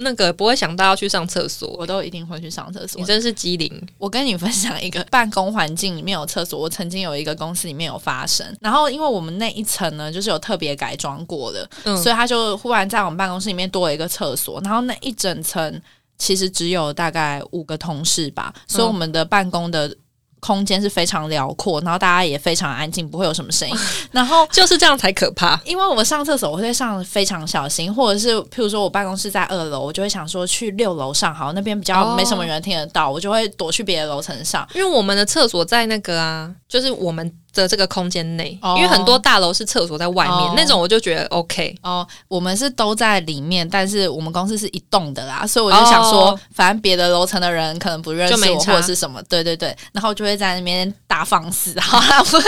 [0.00, 1.70] 那个不会想到要去上厕所。
[1.78, 3.06] 我都一定会去上厕所你。
[3.06, 8.46] 真是机灵，我跟你分享一个办公环境里面有厕所，我曾经有一个公司里面有发生。
[8.60, 15.80] 然后因为我们那一层呢，就是有特别改装过的，嗯所以他就忽然在我们办公室里面多了一个厕所，然后那一整层
[16.18, 19.96] 其实只有大概五个同事吧，所以我们的办公的。
[20.40, 23.76] 空间是非常辽阔，然后大家也非常安静，不会有什么声音。
[24.10, 25.60] 然后就是这样才可怕。
[25.64, 34.66] 因为我上厕所我会上非常小心，或者是譬如说我办公室在二楼，我就会想说去六楼上好，那边比较哦没什么人听得到，我就会躲去别的楼层上。
[34.74, 38.74] 因为我们的厕所在那个啊，就是我们的这个空间内，哦。
[38.76, 40.54] 因为很多大楼是厕所在外面，哦。
[40.56, 41.74] 那种我就觉得 OK。
[41.82, 52.38] 哦，我们是都在里面，但是我们公司是一栋的啦，所以我就想说，哦反正别的楼层的人可能不认识我或者是什么，对对对，然后就会在那边大放肆，哈哈哈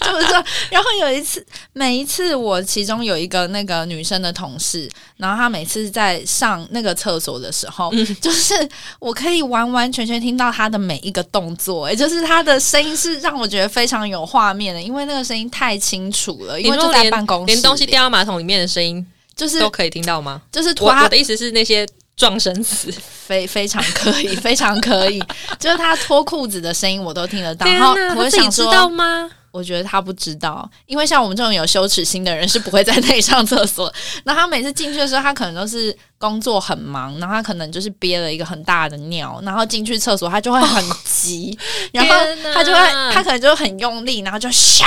[0.00, 8.06] 就是说，然后有一次，每一次我其中有一个那个女生的同事，然后她每次在上那个厕所的时候，嗯。
[8.20, 8.54] 就是
[9.00, 19.04] 我可以完完全全听到她的每一个动作，也就是她的声音是让我觉得非常有画面的，因为那个声音太清楚了，因为就在连办公室连东西掉到马桶里面的声音
[19.34, 20.42] 就是都可以听到吗？
[20.50, 22.92] 就是我我的意思是那些撞声词。
[23.22, 25.22] 非非常可以， 非常可以，
[25.58, 27.64] 就是他脱裤子的声音我都听得到。
[27.64, 29.30] 然后我想说，道吗？
[29.52, 33.92] 我觉得他不知道，因为像我们这种有羞耻心的人是不会在那里上厕所。
[34.24, 41.56] 然后他每次进去的时候，他可能都是工作很忙，然后他可能就是憋了一个很大的尿，然后进去厕所他就会很急，
[41.92, 42.14] 然后
[42.54, 42.78] 他就会
[43.12, 44.84] 他可能就很用力，然后就唰，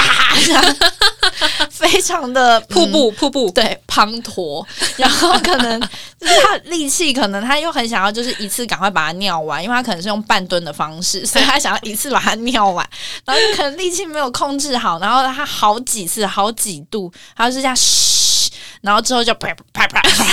[1.72, 4.66] 非常的瀑嗯布瀑布，对滂沱，
[4.98, 5.80] 然后可能
[6.20, 12.88] 就是他力气，可能他又很想要就是一次赶快把它尿完，因为他可能是用半蹲的方式，所以他想要一次把它尿完，
[13.26, 20.26] 然后可能力气没有控制好，然后他好几次好几度，他就是这样嘘，然后之后就啪啪啪啪，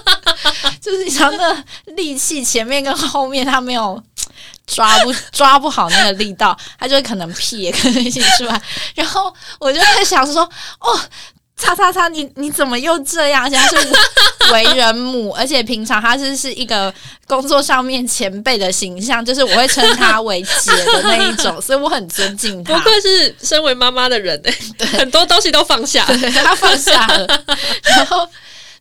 [0.80, 4.02] 就是你知道那力气前面跟后面他没有。
[4.66, 8.60] 抓不抓不好那个力道，他就会可能屁也可能一起出来，
[8.94, 10.42] 然后我就在想说，
[10.80, 11.00] 哦，
[11.56, 13.44] 叉叉叉，你你怎么又这样？
[13.44, 13.76] 而且他是
[14.52, 16.92] 为人母，而且平常他是是一个
[17.26, 22.80] 工作上面前辈的形象，就是我会称他为姐的那一种，所以我很尊敬他 不。
[22.82, 26.04] 愧是身为妈妈的人、欸， 很多东西都放下。
[26.06, 27.26] 对他放下了，
[27.84, 28.28] 然后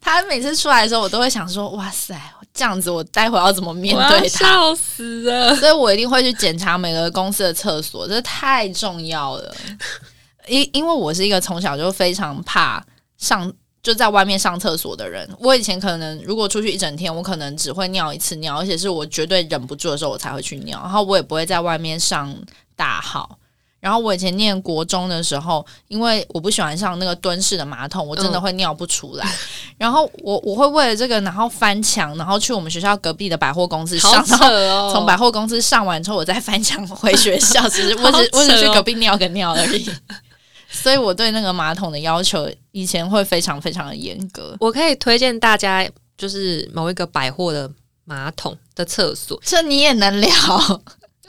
[0.02, 2.20] 他每次出来的时候，我都会想说，哇塞，
[2.54, 4.46] 这样子我待会要怎么面对他？
[4.46, 5.56] 笑死了。
[5.56, 9.56] 所以我一定会去检查每个公司的厕所，这太重要了。
[10.48, 12.86] 因因为我是一个从小就非常怕
[13.18, 15.28] 上就在外面上厕所的人。
[15.40, 22.36] 我以前可能如果出去一整天，我可能只会尿一次尿，而且是我绝对忍不住的时候我才会去尿，然后我也不会在外面上
[22.76, 23.40] 大号。
[23.84, 29.30] 然后我以前念国中的时候，因为我不喜欢上那个蹲式的马桶，我真的会尿不出来。
[29.78, 34.92] 然后我我会为了这个，然后翻墙，然后去我们学校隔壁的百货公司好上，然扯后哦！
[34.94, 39.86] 从百货公司上完之后，我再翻墙回学校， 只是我只我只去隔壁尿个尿而已。
[40.72, 44.56] 所以我对那个马桶的要求以前会非常非常的严格。
[44.62, 45.86] 我可以推荐大家，
[46.18, 47.70] 就是某一个百货的
[48.06, 50.32] 马桶的厕所，这你也能聊？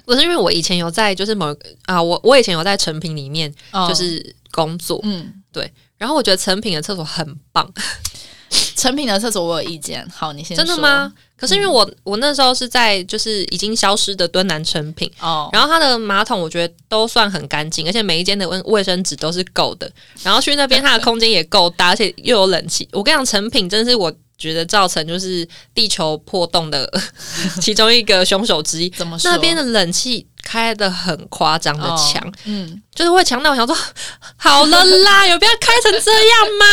[0.04, 1.54] 不是因为我以前有在，就是某
[1.86, 7.68] 啊，我我以前有在成品里面哦就是工作，嗯，对然后我觉得成品的厕所很棒，
[8.76, 10.06] 成品的厕所我有意见。
[10.14, 11.12] 好，你先说真的吗？？
[11.36, 19.90] 可是因为我我那时候是在就是已经消失的敦南成品，哦，然后它的马桶我觉得都算很干净，而且每一间的卫卫生纸都是够的。
[20.22, 22.88] 然后去那边它的空间也够大，而且又有冷气。
[22.92, 26.90] 我跟你讲，成品真是我觉得造成就是地球破洞的
[27.62, 28.90] 其中一个凶手之一。
[28.96, 29.30] 怎么说？
[29.30, 33.74] 那边的冷气开的很夸张的强，哦嗯，就是会强到我想说，
[34.36, 36.66] 好了啦， 有必要开成这样吗？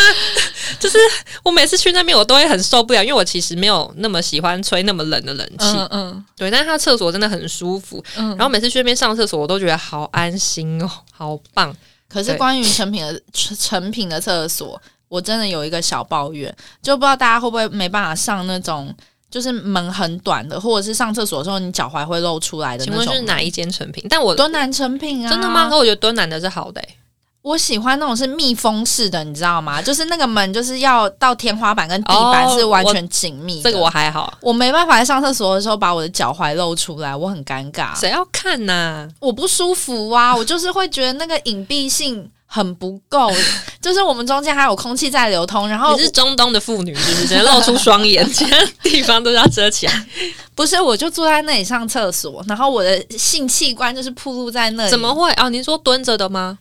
[0.78, 0.98] 就是
[1.42, 5.66] 我每次去那边，我都会很受不了，因为我其实没有那么喜欢吹那么冷的冷气。
[5.66, 8.28] 嗯嗯对，但是它厕所真的很舒服，嗯。
[8.30, 11.74] 然后每次去那边上厕所，我都觉得好安心哦，好棒。
[12.08, 14.78] 可是关于成品的成品的厕所，
[15.12, 18.94] 我真的有一个小抱怨，就不知道大家会不会没办法上那种。
[19.30, 23.06] 就是门很短的，或者是上厕所的时候你脚踝会露出来的请那种。
[23.06, 24.04] 问是哪一间成品？
[24.10, 25.30] 但我多南成品啊？
[25.30, 25.70] 真的吗？
[25.70, 26.96] 可我觉得多南的是好的、欸，
[27.42, 29.82] 我喜欢那种是密封式的，你知道吗？
[29.82, 33.70] 就是那个门就是要到天花板跟地板哦是完全紧密的。
[33.70, 34.32] 这个我还好。
[34.40, 43.28] 我没办法在上厕所的时候把我的脚踝露出来，我很尴尬，谁要看呐、我不舒服啊， 我就是会觉得那个隐蔽性很不够，
[43.82, 47.26] 就是我们中间还有空气在流通，然后你是中东的妇女，是不是？
[47.28, 50.06] 只能露出双眼， 其他地方都要遮起来。
[50.54, 55.32] 不是我就坐在那里上厕所，然后我的性器官就是暴露在那里，怎么会？
[55.32, 56.58] 哦，您说蹲着的吗？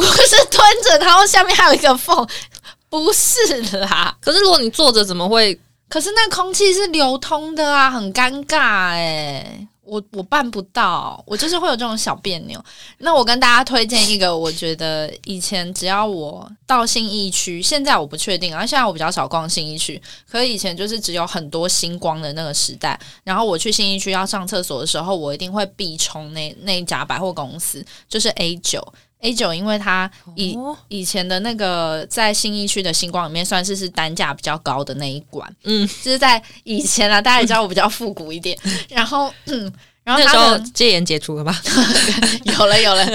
[0.00, 2.26] 不是蹲着，然后下面还有一个缝？
[2.90, 5.58] 不是啦，可是如果你坐着，怎么会？
[5.90, 12.62] 可是那空气是流通的啊，很尴尬哎、我我办不到，我就是会有这种小别扭。
[12.98, 22.98] 那我跟大家推荐一个，我觉得以前只要我到信义区，现在我不确定啊，现在我比较少逛信义区，可是以前就是只有很多星光的那个时代。
[23.24, 28.86] 然后我去信义区要上厕所的时候，我一定会必冲那那一家百货公司，就是 A 九。
[29.20, 35.52] A 九，因为它以、哦以前的那个在新义区的星光里面，算是是单价比较高的那一馆。
[35.64, 38.56] 嗯，就是在以前啊，大家也知道我比较复古一点，
[38.88, 39.72] 然后嗯，
[40.04, 41.60] 然后那时候戒严解除了吧？
[42.58, 43.06] 有了有了，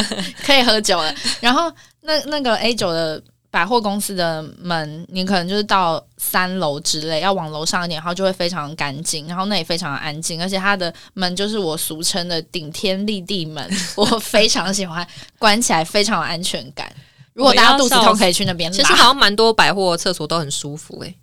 [0.45, 1.13] 可以喝酒了。
[1.39, 3.21] 然后那那个 A 九的
[3.53, 16.91] 百货公司的门，你可能就是到三楼之类，要往楼上一点，然后就会非常干净，然后那里非常的安静，而且它的门就是我俗称的顶天立地门， 我非常喜欢，关起来非常有安全感。
[17.33, 18.91] 如果大家肚子痛，可以去那边其实。
[18.91, 21.15] 好像蛮多百货厕所都很舒服诶、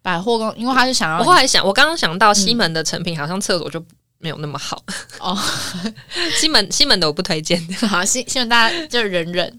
[0.00, 3.84] 百货公，因为他是想要我后来想，我刚刚想到西门的成品好像厕所就
[4.16, 4.82] 没有那么好。
[5.20, 5.38] 哦，
[6.40, 7.62] 西门西门的我不推荐。
[7.86, 9.58] 好，希希望大家就忍忍。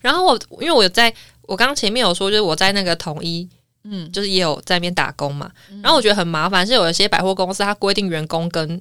[0.00, 3.48] 然后我因为我有在我刚刚前面有说，就是我在那个统一，
[3.84, 5.50] 嗯，就是也有在那边打工嘛。
[5.82, 8.80] 然后我觉得很麻烦，是有一些百货公司它规定员工跟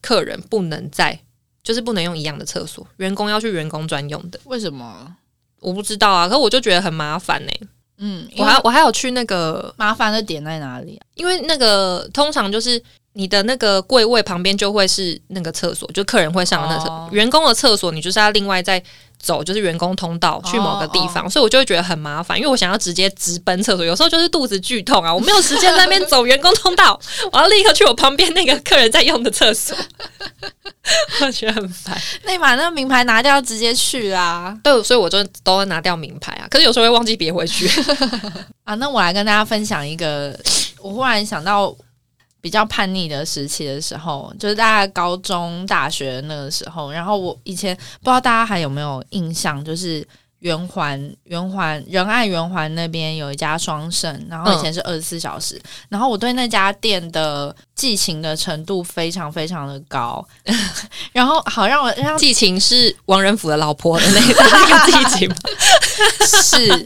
[0.00, 1.18] 客人不能在，
[1.62, 4.40] 就是不能用一样的厕所，员工要去员工专用的。
[4.44, 5.16] 为什么？
[5.60, 7.52] 我不知道啊，可我就觉得很麻烦呢、
[7.96, 11.02] 嗯，我还我还有去那个，麻烦的点在哪里啊？
[11.14, 12.80] 因为那个通常就是
[13.14, 16.94] 你的那个柜位旁边就会是那个厕所，就客人会上的那个厕所。
[16.94, 18.82] 哦员工的厕所你就是要另外再
[19.24, 27.00] 走就是员工通道去某个地方，所以我就会觉得很麻烦，因为我想要直接直奔厕所，有时候就是肚子剧痛啊，我没有时间在那边走员工通道，
[27.32, 29.74] 我要立刻去我旁边那个客人在用的厕所，
[31.24, 31.98] 我觉得很烦。
[32.24, 34.54] 那你把那个名牌拿掉，直接去啊！
[34.62, 37.66] 对，所以我就都会拿掉名牌啊，可是有时候会忘记别回去
[38.64, 38.74] 啊。
[38.74, 40.38] 那我来跟大家分享一个，
[40.80, 41.74] 我忽然想到。
[42.44, 46.92] 比较叛逆的时期的时候，就是大概高中、大学那个时候。
[46.92, 50.06] 然后我以前不知道大家还有没有印象，就是
[50.44, 55.60] 圆环、圆环仁爱圆环那边有一家双盛，然后以前是二十四小时。
[55.88, 57.54] 然后我对那家店的。
[57.74, 60.24] 寄情的程度非常非常的高，
[61.10, 64.32] 然后好让我让寄情是王仁甫的老婆的那个
[64.86, 65.34] 寄情
[66.24, 66.84] 是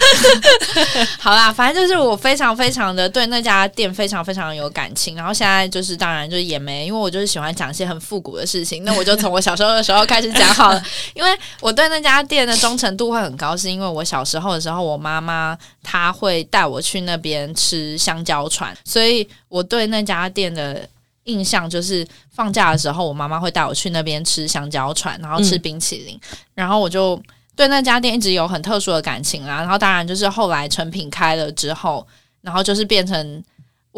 [1.19, 20.89] 好啦，反正就是我非常非常的对那家店非常非常有感情，然后现在就是当然就是也没，因为我就是喜欢讲一些很复古的事情，那我就从我小时候的时候开始讲好了， 因为我对那家店的忠诚度会很高，是因为我小时候的时候，我妈妈她会带我去那边吃香蕉船，所以我对那家店的。
[21.25, 26.19] 印象就是放假的时候，我妈妈会带我去那边吃香蕉船，然后吃冰淇淋，
[26.55, 27.23] 然后我就
[27.55, 29.57] 对那家店一直有很特殊的感情啦。
[29.57, 32.07] 然后当然就是后来成品开了之后，
[32.41, 33.45] 然后就是变成。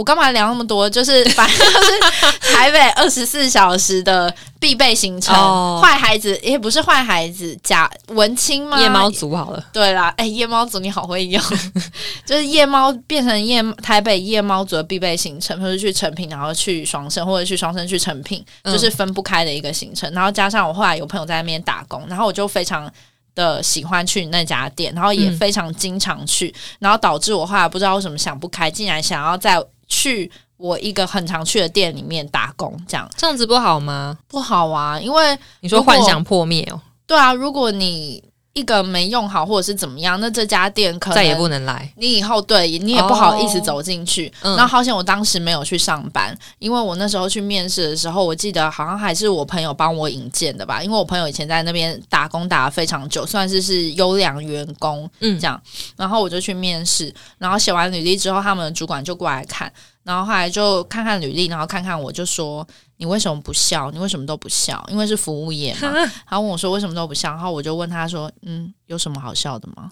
[0.01, 0.89] 我干嘛聊那么多？
[0.89, 5.79] 就是 反正就是台北二十四小时的必备行程。
[5.79, 8.81] 坏孩子也不是坏孩子，假文青吗？
[8.81, 9.63] 夜猫族好了。
[9.75, 11.43] 对啦，哎，夜猫族你好会用，
[12.25, 20.11] 就是夜猫变成夜台北夜猫族的必备行程，就是去成品，然后去双生，或者去双生去成品，就是分不开的一个行程。
[20.15, 22.91] 然后加上我后来有朋友在那边打工，然后我就非常
[23.35, 29.63] 的喜欢去那家店，然后也非常经常去，然后导致我后来不知道为什么想不开，竟然想要在。
[29.91, 34.17] 去我一个很常去的店里面打工，这样这样子不好吗？
[34.27, 36.81] 不好啊，因为你说幻想破灭哦。
[37.07, 41.89] 对啊，如果你一个没用好或者是怎么样，那这家店可能再也不能来。
[41.97, 44.33] 你以后对你也不好意思走进去。
[44.43, 50.83] 然后好险，我当时没有去上班，因为我那时候去面试的时候，我记得好像还是我朋友帮我引荐的吧。
[50.83, 55.61] 因为我朋友以前在那边打工打了非常久，算是是优良员工，嗯，这样。
[55.97, 59.73] 然后我就去面试，然后写完履历之后，他们的主管就过来看。
[60.03, 62.67] 然后后来就看看履历，然后看看我就说
[63.01, 63.91] 你为什么不笑？
[63.93, 64.85] 你为什么都不笑？
[64.91, 65.91] 因为是服务业嘛。
[66.27, 67.31] 他问我说为什么都不笑？
[67.31, 69.89] 然后我就问他说嗯，有什么好笑的吗？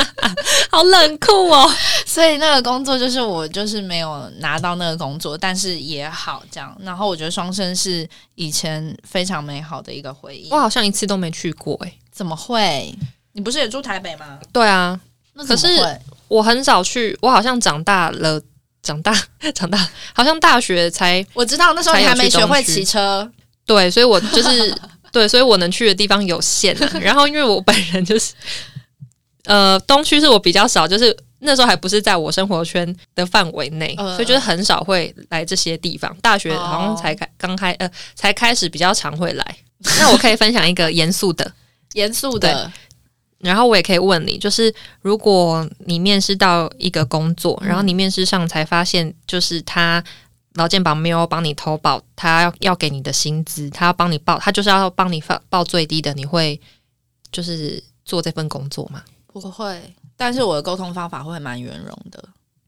[0.72, 1.70] 好冷酷哦。
[2.06, 6.74] 所以那个工作就是我就是没有拿到那个工作，但是也好这样。
[6.80, 10.48] 然后我觉得双生是以前非常美好的一个回忆。
[10.50, 12.94] 我好像一次都没去过哎，怎么会？
[13.32, 14.38] 你不是也住台北吗？
[14.54, 14.98] 对啊，
[15.34, 15.68] 那可是
[16.28, 17.14] 我很少去。
[17.20, 18.40] 我好像长大了。
[18.82, 19.12] 长大，
[19.54, 23.30] 长大，好像大学才我知道那时候你还没学会骑车，
[23.66, 24.74] 对，所以我就是
[25.12, 26.76] 对，所以我能去的地方有限。
[27.00, 28.32] 然后因为我本人就是，
[29.44, 36.14] 呃，东区是我比较少，就是那时候还不是在我生活圈的范围内，所以就是很少会来这些地方。
[36.22, 39.56] 大学好像才开刚开，呃，才开始比较常会来。
[39.98, 41.52] 那我可以分享一个严肃的，
[41.92, 42.70] 严肃的。
[43.40, 50.02] 然后我也可以问你，就是如果你面试到一个工作，然后你面试上才发现，就是他
[50.54, 56.60] 劳健保没有帮你投保，他要要给你的薪资，他要帮你报，他就是要帮你报报最低的，你会
[57.30, 59.04] 就是做这份工作吗？
[59.28, 62.24] 不会，但是我的沟通方法会蛮圆融的，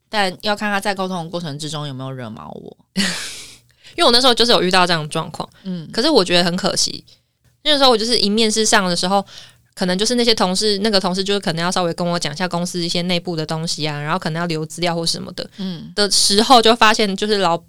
[0.08, 7.04] 但要看他在沟通的过程之中有没有惹毛我， 因为我那时候就是有遇到这样的状况，嗯，可是我觉得很可惜，
[7.64, 9.26] 那个时候我就是一面试上的时候。
[9.74, 17.60] 可能就是那些同事，那个同事就是可能要稍微跟我讲一下公司一些内部的东西啊，然后可能要留资料或什么的，嗯，的时候就发现就是劳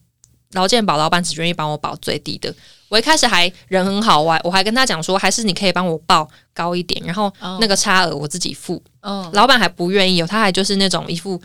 [0.54, 2.54] 劳健保老板只愿意帮我保最低的。
[2.90, 8.84] 我一开始还人很好，我我还跟他讲说，还是你可以帮我报高一点，然后那个差额我自己付。
[9.00, 11.42] 嗯，老板还不愿意有，他还就是那种一副，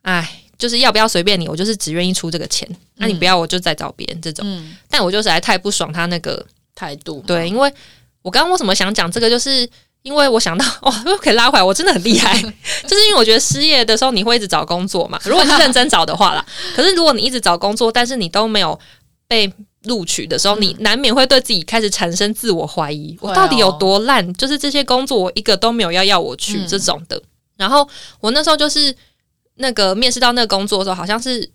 [0.00, 4.44] 哎，就是要不要随便你，我就是只愿意出这个钱，那你不要我就再找别人这种。
[4.44, 7.22] 嗯，但我就实在太不爽他那个态度。
[7.24, 7.72] 对，因为
[8.22, 9.68] 我刚刚为什么想讲这个，就是。
[10.04, 12.36] 因为我想到哦，可以拉回来，我真的很厉害，
[12.88, 15.16] 就是因为我觉得失业的时候你会一直找工作嘛。
[15.24, 18.76] 如果是认真找的话啦， 可是如果你一直找工作，但是你都没有
[19.28, 19.48] 被
[19.84, 24.34] 录取的时候，你难免会对自己开始产生自我怀疑：我到底有多烂？
[24.34, 27.22] 就是这些工作我一个都没有要要我去这种的。
[27.56, 28.92] 然后我那时候就是
[29.58, 31.48] 那个面试到那个工作的时候，好像是。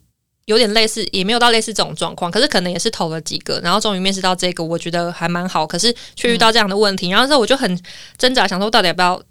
[0.48, 7.78] 有点类似，也没有到类似这种状况，可是可能也是投了几个，然后终于面试到这个，我觉得还蛮好，可是却遇到这样的问题，然后之后我就很
[8.16, 9.22] 挣扎，想说到底要不要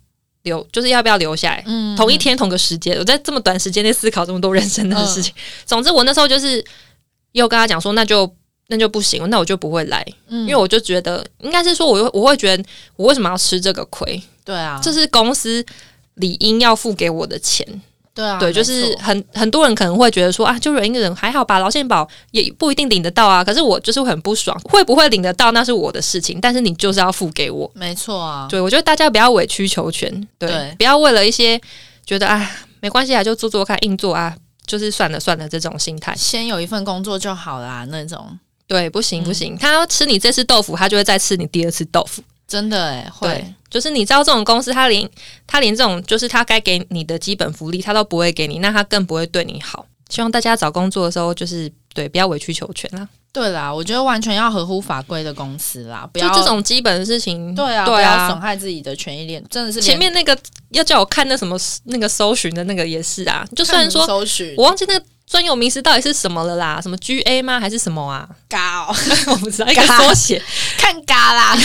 [0.43, 1.63] 留，就是要不要留下来。
[1.65, 5.33] 嗯，同一天同个时间，我在这么短时间内思考这么多人生的事情。
[5.65, 6.63] 总之，我那时候就是
[7.31, 8.31] 又跟他讲说，那就
[8.67, 12.63] 那就不行，那我就不会来，嗯因为我就觉得应该是说我，我会觉得
[12.95, 14.21] 我为什么要吃这个亏？
[14.45, 15.65] 对啊，这是公司
[16.13, 17.65] 理应要付给我的钱。
[18.17, 23.43] 对啊，对，就是很很多人可能会觉得说啊，就忍一忍还好吧，劳健保也不一定领得到啊。
[23.43, 27.69] 可是我就是会很不爽，会不会领得到那是我的事情，但是你就是要付给我。
[27.75, 30.09] 没错啊，对我觉得大家不要委曲求全，
[30.39, 31.61] 对，对不要为了一些
[32.07, 32.49] 觉得啊
[32.79, 36.15] 没关系啊，就做做看，硬做啊，就是算了算了这种心态。
[36.17, 42.23] 先有一份工作就好啦，那种对，不行嗯不行，他要吃你这次豆腐，他就会再吃你第二次豆腐。
[42.47, 45.09] 真的哎会对，就是你知道这种公司，他连
[45.45, 49.85] 他连这种就是他该给你的基本福利，他都不会给你，那他更不会对你好。
[50.09, 53.07] 希望大家找工作的时候，就是对，不要委曲求全啦。
[53.33, 58.39] 对啦，我觉得完全要合乎法规的公司啦，不就要这种基本的事情，对啊，对不要损啊。
[58.39, 60.35] 害自己的权益链，真的是前面那个
[60.69, 67.59] 要叫我看那什么那个搜寻的那个也是啊，就虽然说搜寻我忘记那个专有名词到底是什么了啦，什么 GA 吗？
[67.59, 68.27] 还是什么啊？
[68.47, 68.95] 嘎哦，
[69.27, 70.41] 我不知道，一个缩写。
[70.77, 71.57] 看嘎啦，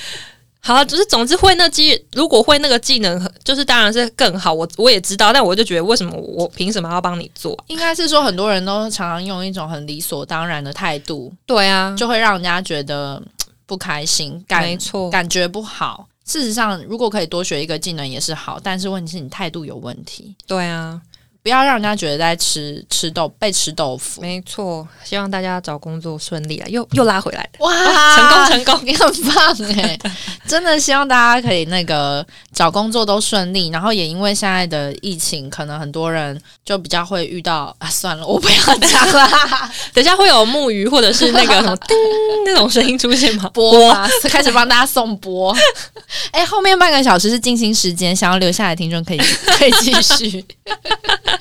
[0.60, 4.52] 好啊，就是总之会那技，如果会那个技能，就是当然是更好。
[4.52, 7.64] 我我也知道，但我就觉得为什么我凭什么要帮你做啊？
[7.68, 13.22] 应该是说很多人都常常用一种很理所当然的态度，对啊，就会让人家觉得
[13.64, 16.06] 不开心，感没错，感觉不好。
[16.26, 21.00] 事实上，如果可以多学一个技能也是好，但是问题是你态度有问题，对啊，
[21.48, 24.20] 不要让人家觉得在吃吃豆被吃豆腐。
[24.20, 24.86] 没错。
[25.02, 26.66] 希望大家找工作顺利啊！
[26.68, 27.74] 又又拉回来了，哇，
[28.14, 28.80] 成功成功！
[28.84, 29.98] 你很棒哎！
[30.46, 39.30] 真的希望大家可以那个找工作都顺利，然后也因为现在的疫情，可能很多人就比较会遇到啊，算了，我不要讲了，
[39.94, 41.96] 等下会有木鱼或者是那个什么 叮
[42.44, 43.48] 那种声音出现吗？
[43.54, 45.56] 播啊，开始帮大家送播。
[46.30, 49.18] 哎、后面半个小时是静心时间，想要留下来的听众可以
[49.56, 50.44] 可以继续。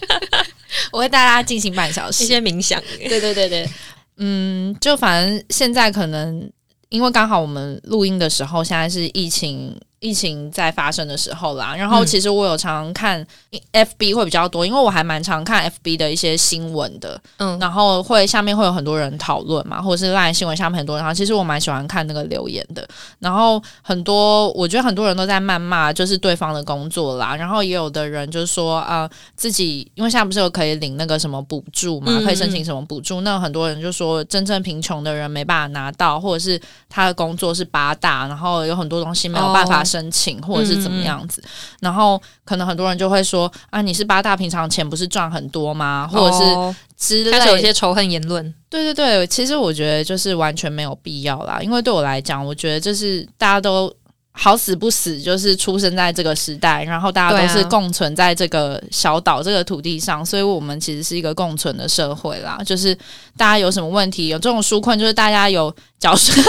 [0.91, 2.28] 我会带大家进行半小时一。
[2.28, 3.70] 些冥想，对对对对，
[4.18, 6.50] 嗯，就反正现在可能
[6.89, 11.76] 因为刚好我们录音的时候，现在是疫情疫情在发生的时候啦。
[11.76, 13.26] 然后嗯其实我有常看
[13.74, 22.88] FB 会比较多，因为我还蛮常看 FB 的一些新闻的，嗯，然后会下面会有很多人讨论嘛，或者是烂新闻下面很多人，然后其实我蛮喜欢看那个留言的。
[23.20, 27.36] 然后很多我觉得很多人都在谩骂，就是对方的工作啦。
[27.36, 33.22] 然后也有的人就是说啊、呃自己因为现在不是有可以领那个什么补助嘛，嗯可以申请什么补助？
[33.22, 41.42] 那很多人就说真正贫穷的人没办法拿到，或者是他的工作是八大，然后有很多东西没有办法哦申请，或者是怎么样子。
[41.80, 46.08] 然后可能很多人就会说啊，你是八大，平常钱不是赚很多吗？
[46.12, 53.94] 或者是哦之类开始有一些仇恨言论，对对对，其实我觉得就是完全没有必要啦，因为对我来讲，我觉得就是大家都
[54.38, 62.60] 好死不死，就是出生在这个时代，然后大家都是共存在这个小岛这个土地上，所以我们其实是一个共存的社会啦。
[62.66, 62.96] 就是
[63.36, 66.42] 大家有什么问题，有这种纾困，就是大家有缴税。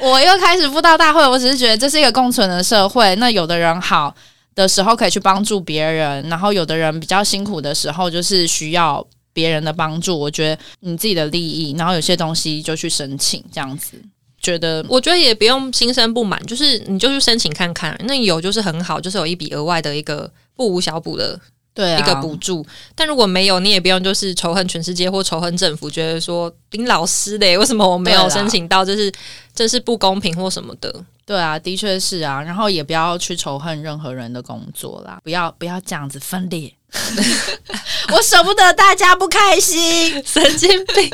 [0.00, 3.14] 我 我又开始布道大会，我只是觉得这是一个共存的社会。
[3.16, 4.14] 那有的人好。
[4.56, 10.16] 的时候可以去帮助别人，然后有的人比较辛苦的时候，就是需要别人的帮助。
[10.16, 14.00] 我觉得你自己的利益，然后有些东西就去申请，这样子
[14.44, 21.40] 觉得我觉得也不用心生不满，就是你就去申请看看，那有就是很好，就是有一笔额外的一个不无小补的
[21.72, 22.64] 对啊，一个补助。
[22.94, 29.10] 但如果没有，你也不用就是仇恨全世界或仇恨政府，觉得说林老师嘞， 为什么我没有申请到，这是
[29.54, 30.94] 这是不公平或什么的。
[31.26, 32.40] 对啊，的确是啊。
[32.42, 36.72] 然后也不要去仇恨任何人的工作啦，不要不要这样子分裂。
[38.12, 40.12] 我舍不得大家不开心。
[40.24, 41.10] 神经病！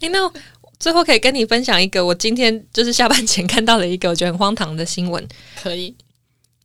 [0.00, 0.18] 诶那
[0.82, 5.24] 最后可以跟你分享一个我今天就是下班前看到了一个我觉得很荒唐的新闻。
[5.54, 5.94] 可以，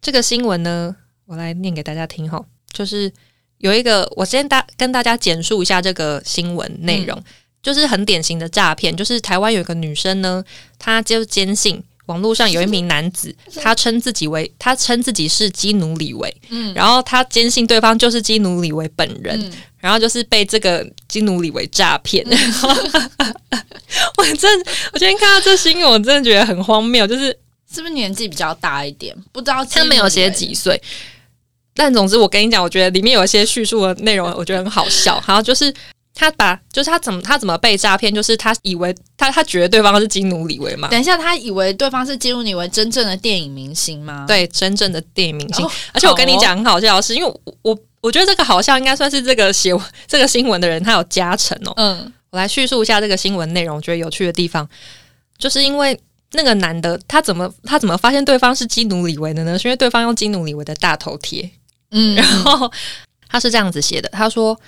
[0.02, 0.96] 这个新闻呢，
[1.28, 2.44] 我来念给大家听哈，
[2.74, 3.14] 就是
[3.60, 7.24] 有一个，我先大跟大家简述一下这个新闻内容，
[7.62, 10.44] 就是很典型的诈骗，就是台湾有一个女生呢，
[10.80, 11.84] 她就坚信。
[12.08, 22.26] 网络上有一名男子，他称自己为他称自己是基努里维，嗯然后他坚信对方就是基努里维本人，嗯然后就是被这个基努里维诈骗。
[24.18, 24.60] 我真，
[24.92, 27.28] 我今天看到这新闻，我真的觉得很荒谬，就是
[27.72, 29.16] 是不是年纪比较大一点？
[29.32, 30.82] 不知道他没有写几岁，
[31.76, 35.24] 但总之我跟你讲，我觉得里面有一些叙述的内容，我觉得很好笑。
[35.28, 35.74] 然后就是
[36.18, 45.64] 他把，就是他怎么他怎么被诈骗，就是他以为他他觉得对方是基努里维嘛，等一下，他以为对方是基努里维真正的电影明星吗？，对，真正的电影明星。
[45.64, 49.72] 哦 而且我跟你讲很好笑的是，因为我我我觉得这个好笑应该算是这个写
[50.08, 51.74] 这个新闻的人他有加成哦。
[51.78, 54.68] 嗯我来叙述一下这个新闻内容，我觉得有趣的地方，
[55.38, 55.98] 就是因为
[56.34, 59.58] 那个男的他怎么他怎么发现对方是基努里维的呢？
[59.58, 61.50] 是因为对方用基努里维的大头贴，
[61.92, 62.70] 嗯，然后
[63.30, 64.60] 他是这样子写的，他说：“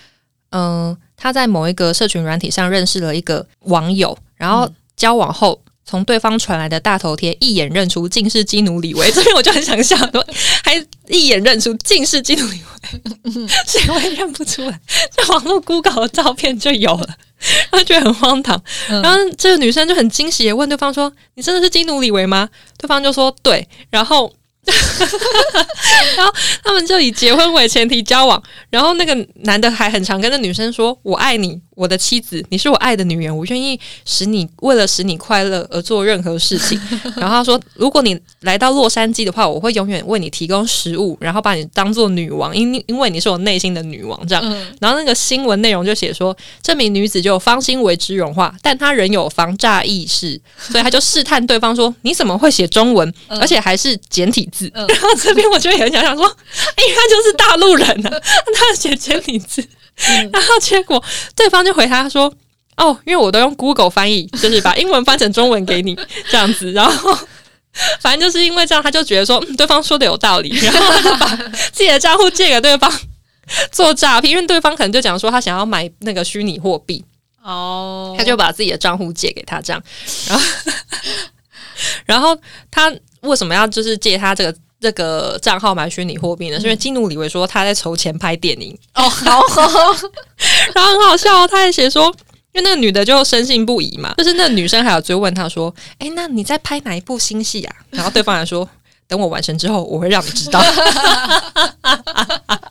[0.51, 5.61] 嗯、他在某一个社群软体上认识了一个网友，然后交往后。
[5.85, 10.23] 从对方传来的大头贴一眼认出竟是基努里维， 这边我就很想笑，说
[10.63, 10.75] 还
[11.07, 14.79] 一眼认出竟是基努里维， 谁会认不出来？
[15.09, 17.09] 在网络 Google 的照片就有了，
[17.71, 18.61] 他觉得很荒唐。
[18.87, 22.47] 然后这个女生就很惊喜，问对方说：“你真的是基努里维吗？”
[22.77, 24.31] 对方就说：“对。”然后。
[26.17, 26.33] 然后
[26.63, 36.79] 他们就以结婚为前提交往，然后那个男的还很常跟那女生说：“我爱你，我的妻子，你是我爱的女人，我愿意使你为了使你快乐而做任何事情。
[37.15, 44.43] ”然后他说：“如果你来到洛杉矶的话，我会永远为你提供食物，然后把你当做女王，因因为你是我内心的女王。”这样，
[44.79, 58.09] 然后那个新闻内容就写说，这名女子就芳心为之融化，但她仍有防诈意识，所以他就试探对方说：“你怎么会写中文，而且还是简体字？” 然后这边我就很想想说，哎，他就是大陆人呢，
[58.53, 59.63] 他写简体字，
[60.31, 61.03] 然后结果
[61.35, 62.33] 对方就回他说，
[62.77, 65.97] 哦，因为我都用 Google 翻译，就是把英文翻成中文给你
[66.29, 67.17] 这样子，然后
[68.01, 71.27] 反正就是因为这样，他就觉得说对方说的有道理，然后他就把
[71.71, 72.91] 自己的账户借给对方
[73.71, 77.03] 做诈骗，因为对方可能就讲说他想要买那个虚拟货币，
[77.43, 79.81] 哦，他就把自己的账户借给他这样，
[80.27, 80.45] 然后
[82.05, 82.37] 然后
[82.69, 84.57] 他为什么要就是借他这个？
[84.81, 86.55] 这个账号买虚拟货币呢？
[86.57, 89.41] 是因为基努里维说他在筹钱拍电影哦， 好，
[90.73, 92.05] 然后很好笑，他还写说，
[92.53, 98.65] 因为那个女的就深信不疑嘛，就是那女生还有追问他说：“哎，那你在拍哪一部新戏啊？”然后对方还说
[99.05, 100.63] ：“等我完成之后，我会让你知道。”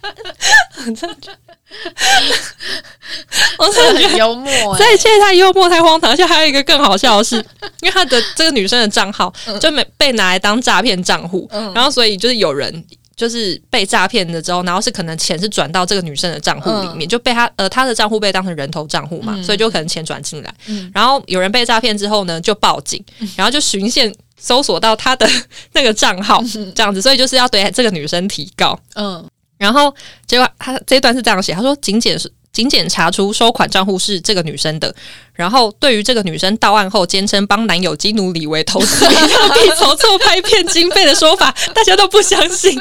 [3.59, 7.37] 我真的很幽默，这一切太幽默太荒唐，而且还有一个更好笑的是，
[7.81, 9.31] 因为他的这个女生的账号
[9.61, 12.85] 就没被拿来当诈骗账户，然后所以就是有人
[13.17, 20.55] 就是被诈骗了之后，然后是可能钱是转到这个女生的账户里面，就被她呃她的账户被当成人头账户嘛，所以就可能钱转进来，
[20.95, 23.05] 然后有人被诈骗之后呢，就报警，
[23.37, 25.29] 然后就循线搜索到她的
[25.75, 26.43] 那个账号，
[26.75, 29.29] 这样子，所以就是要对这个女生提告，嗯。
[29.59, 29.95] 然后
[30.27, 34.95] 结果他这一段是这样写，他说：“警检是仅检查出收款账户是这个女生的。
[35.35, 42.81] 然后对于这个女生到案后坚称帮男友基努里维投资比特币筹措拍片经费的说法，大家都不相信， 是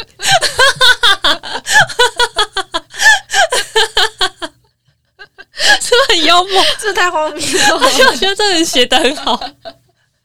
[5.90, 6.64] 不是很幽默？
[6.80, 7.42] 这太荒谬
[7.76, 7.88] 了！
[8.08, 9.40] 我觉得这人写的很好，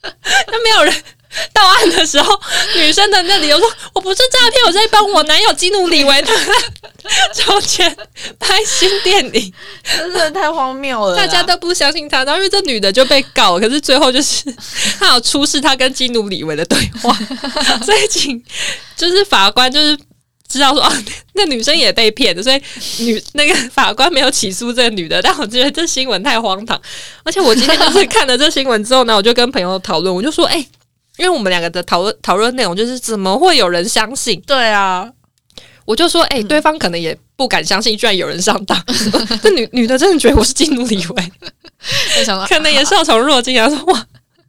[0.02, 0.94] 那没有人。”
[1.52, 2.40] 到案的时候，
[2.76, 6.30] 女生的那理由说：“我不是诈骗，我在帮我男友基努里维的
[7.34, 7.96] 筹钱
[8.38, 9.52] 拍新电影。”
[9.82, 12.24] 真的太荒谬了，大家都不相信他。
[12.24, 14.44] 然后因为这女的就被告，可是最后就是
[15.00, 17.16] 他有出示他跟基努里维的对话，
[17.82, 18.42] 所以请
[18.96, 19.98] 就是法官就是
[20.46, 20.92] 知道说啊，
[21.32, 22.62] 那女生也被骗的，所以
[22.98, 25.22] 女那个法官没有起诉这个女的。
[25.22, 26.78] 但我觉得这新闻太荒唐，
[27.24, 30.66] 而且我今天就是看了这新闻之后呢，我就跟朋友讨论，我就说：“哎。”
[31.22, 34.40] 因为我们两个的讨论讨论内容就是怎么会有人相信？
[34.44, 35.08] 对啊，
[35.84, 38.76] 我就说，哎，对方可能也不敢相信，居然有人上当。
[39.40, 41.32] 这女女的真的觉得我是基努里维，
[42.48, 43.68] 可能也受宠若惊啊！
[43.68, 44.06] 说哇，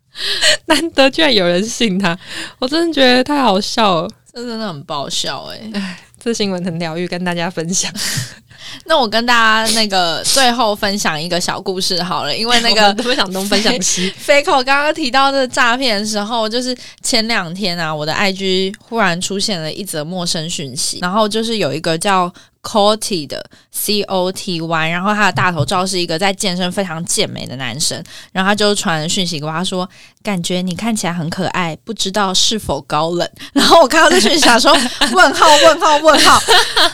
[0.65, 2.17] 难得居然有人信他，
[2.57, 5.69] 我真的觉得太好笑了，这真的很爆笑哎！
[5.75, 7.93] 哎，这新闻很疗愈，跟大家分享。
[8.85, 14.09] 那我跟大家那个最后分享一个小故事好了，因为那个 分享东分享西。
[14.17, 22.31] 飞口刚刚提到的诈骗的时候，就是前两天啊，我的 IG 忽然出现了一则陌生讯息，然后就是有一个叫。
[22.63, 28.01] Coty 的 C O T Y，然后他的大头照是一个在健身非常健美的男生，
[28.31, 29.87] 然后他就传讯息给我，他说
[30.23, 34.71] ：“感觉你看起来很可爱，不知道是否高冷。”然后我看到这讯息，想说
[35.11, 36.41] ：“问号问号问号。”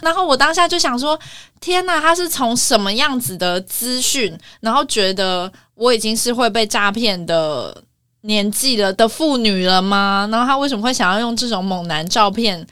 [0.02, 1.16] 然后我当下就想说
[1.60, 7.84] ：“天哪，他是从什么样子的资讯，然后觉得我已经是会被诈骗的
[8.22, 10.28] 年纪了的妇女了吗？
[10.32, 12.66] 然后他为什么会想要用这种猛男照片？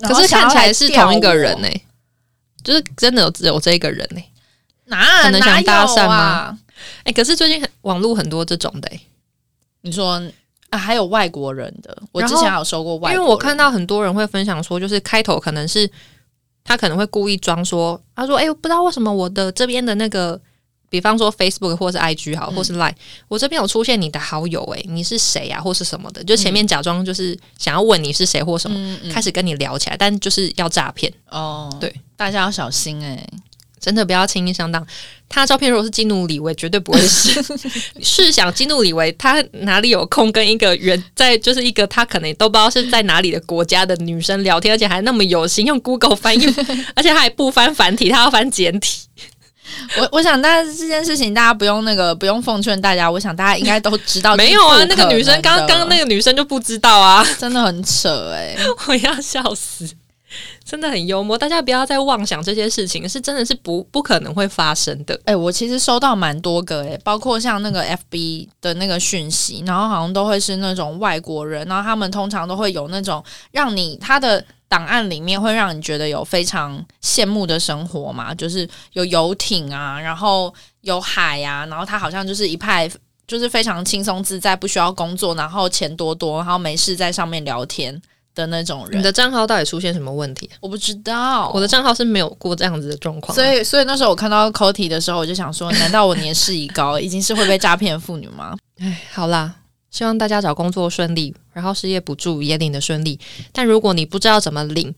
[0.00, 1.68] 可是看起来是同一个人呢？”
[2.64, 4.22] 就是真的有只有这一个人呢？
[4.84, 6.58] 哪可能想搭讪吗？
[7.04, 8.90] 哎，可是最近网络很多这种的，
[9.80, 10.22] 你说
[10.70, 15.90] 啊，还有外国人的，我之前有收过外，因为我看到很多人会分享说，就是开头可能是
[16.64, 20.40] 他可能会故意装说，他说：“哎，不知道为什么我的这边的那个。”
[20.92, 22.92] 比方说 Facebook 或是 IG 好，或是 Line，
[23.26, 26.22] 我这边有出现你的好友，诶，你是谁呀，或是什么的？
[26.22, 31.74] 就前面假装就是想要问你是谁或什么，开始跟你聊起来，但就是要诈骗哦。
[31.80, 33.26] 对，大家要小心诶，
[33.82, 34.86] 真的不要轻易上当。
[35.28, 37.42] 他照片如果是基努里维，绝对不会是。
[38.02, 46.46] 试想基努里维，他哪里有空跟一个人在就是一个他可能都不知道是在哪里的国家的女生聊天，而且还那么有心用 Google 翻译，
[46.94, 49.00] 而且他还不翻繁体，他要翻简体。
[49.96, 54.36] 我我想，大家这件事情大家不用那个不用奉劝大家，我想大家应该都知道。
[54.36, 58.54] 没有啊，那个女生刚刚那个女生就不知道啊，真的很扯哎，
[58.86, 59.88] 我要笑死。
[60.72, 65.20] 真的很幽默，大家不要再妄想这些事情是真的是不不可能会发生的。
[65.26, 80.50] 哎，我其实收到蛮多个哎，包括像那个 FB 的那个讯息，然后好像都会是那种外国人，然后他们通常都会有那种让你他的档案里面会让你觉得有非常羡慕的生活嘛，就是有游艇啊，然后
[80.80, 82.90] 有海呀，然后他好像就是一派
[83.26, 88.00] 就是非常轻松自在，不需要工作，然后钱多多，然后没事在上面聊天。
[88.34, 90.48] 的那种人，你的账号到底出现什么问题？
[90.60, 93.34] 我不知道，我的账号是没有过这样子的状况。
[93.34, 98.56] 所以，所以那时候我看到 Cody 的时候，我就想说，难道我年事已高， 已经是会被诈骗的妇女吗？
[98.78, 99.54] 哎，好啦，
[99.90, 103.18] 希望大家找工作顺利，然后失业补助也领的顺利。
[103.52, 104.94] 但如果你不知道怎么领，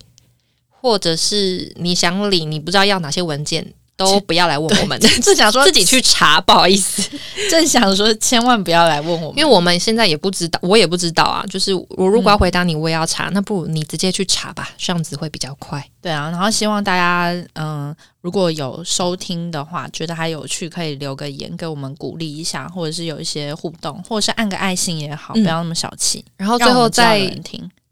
[0.69, 3.75] 或者是你想领，你不知道要哪些文件。
[3.97, 7.03] 都不要来问我们， 正想说自己去查，不好意思，
[7.51, 11.45] 正想说千万不要来问我们，因为我们现在也不知道，我也不知道啊。
[11.49, 15.85] 就是我如果要回答你，我也要查，那不如你直接去查吧，这样子会比较快。
[16.03, 26.25] 对啊，然后希望大家，嗯，如果有收听的话，觉得还有趣，可以留个言给我们鼓励一下，或者是有一些互动，或者是按个爱心也好，不要那么小气。
[26.37, 27.33] 然后最后再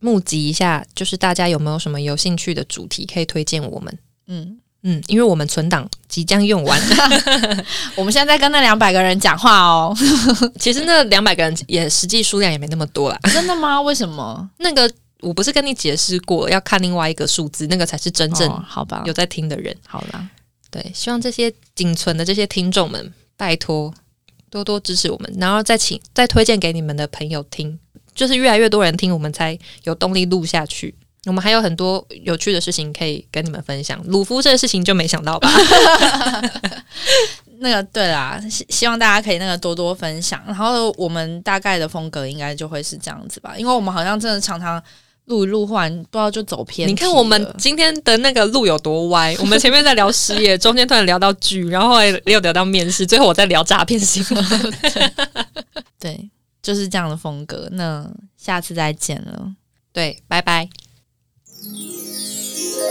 [0.00, 3.98] 募集一下，就是大家有没有什么有兴趣的主题可以推荐我们？
[4.26, 4.58] 嗯。
[4.84, 6.80] 嗯，因为我们存档即将用完，
[7.94, 9.96] 我们现在在跟那两百个人讲话哦。
[10.58, 13.18] 其实那两百个人也实际数量也没那么多啦。
[13.32, 13.80] 真的吗？
[13.80, 14.50] 为什么？
[14.58, 19.04] 那个我不是跟你解释过，要看另外一个数字，那个才是真正好吧？
[19.06, 19.72] 有在听的人。
[19.86, 20.26] 好啦，
[20.68, 23.94] 对，希望这些仅存的这些听众们，拜托
[24.50, 27.78] 多多支持我们，然后再请再推荐给你们的朋友听，
[28.16, 30.92] 就是越来越多人听，我们才有动力录下去。
[31.26, 34.00] 我们还有很多有趣的事情可以跟你们分享。
[34.06, 35.48] 鲁夫这个事情就没想到吧？
[37.60, 40.42] 那个对啦，希希望大家可以那个多多分享。
[40.46, 44.82] 然后我们大概的风格应该就会是这样子吧，因为我们好像真的常常
[45.26, 46.88] 录一录，忽然不知道就走偏。
[46.88, 49.32] 你看我们今天的那个路有多歪？
[49.38, 54.44] 我们前面在聊失业，中间突然聊到剧，然后又聊到面试，最后我在聊诈骗新闻。
[56.00, 56.28] 对，
[56.60, 57.68] 就是这样的风格。
[57.70, 59.52] 那下次再见了，
[59.92, 60.68] 对，拜拜。
[61.64, 62.82] Música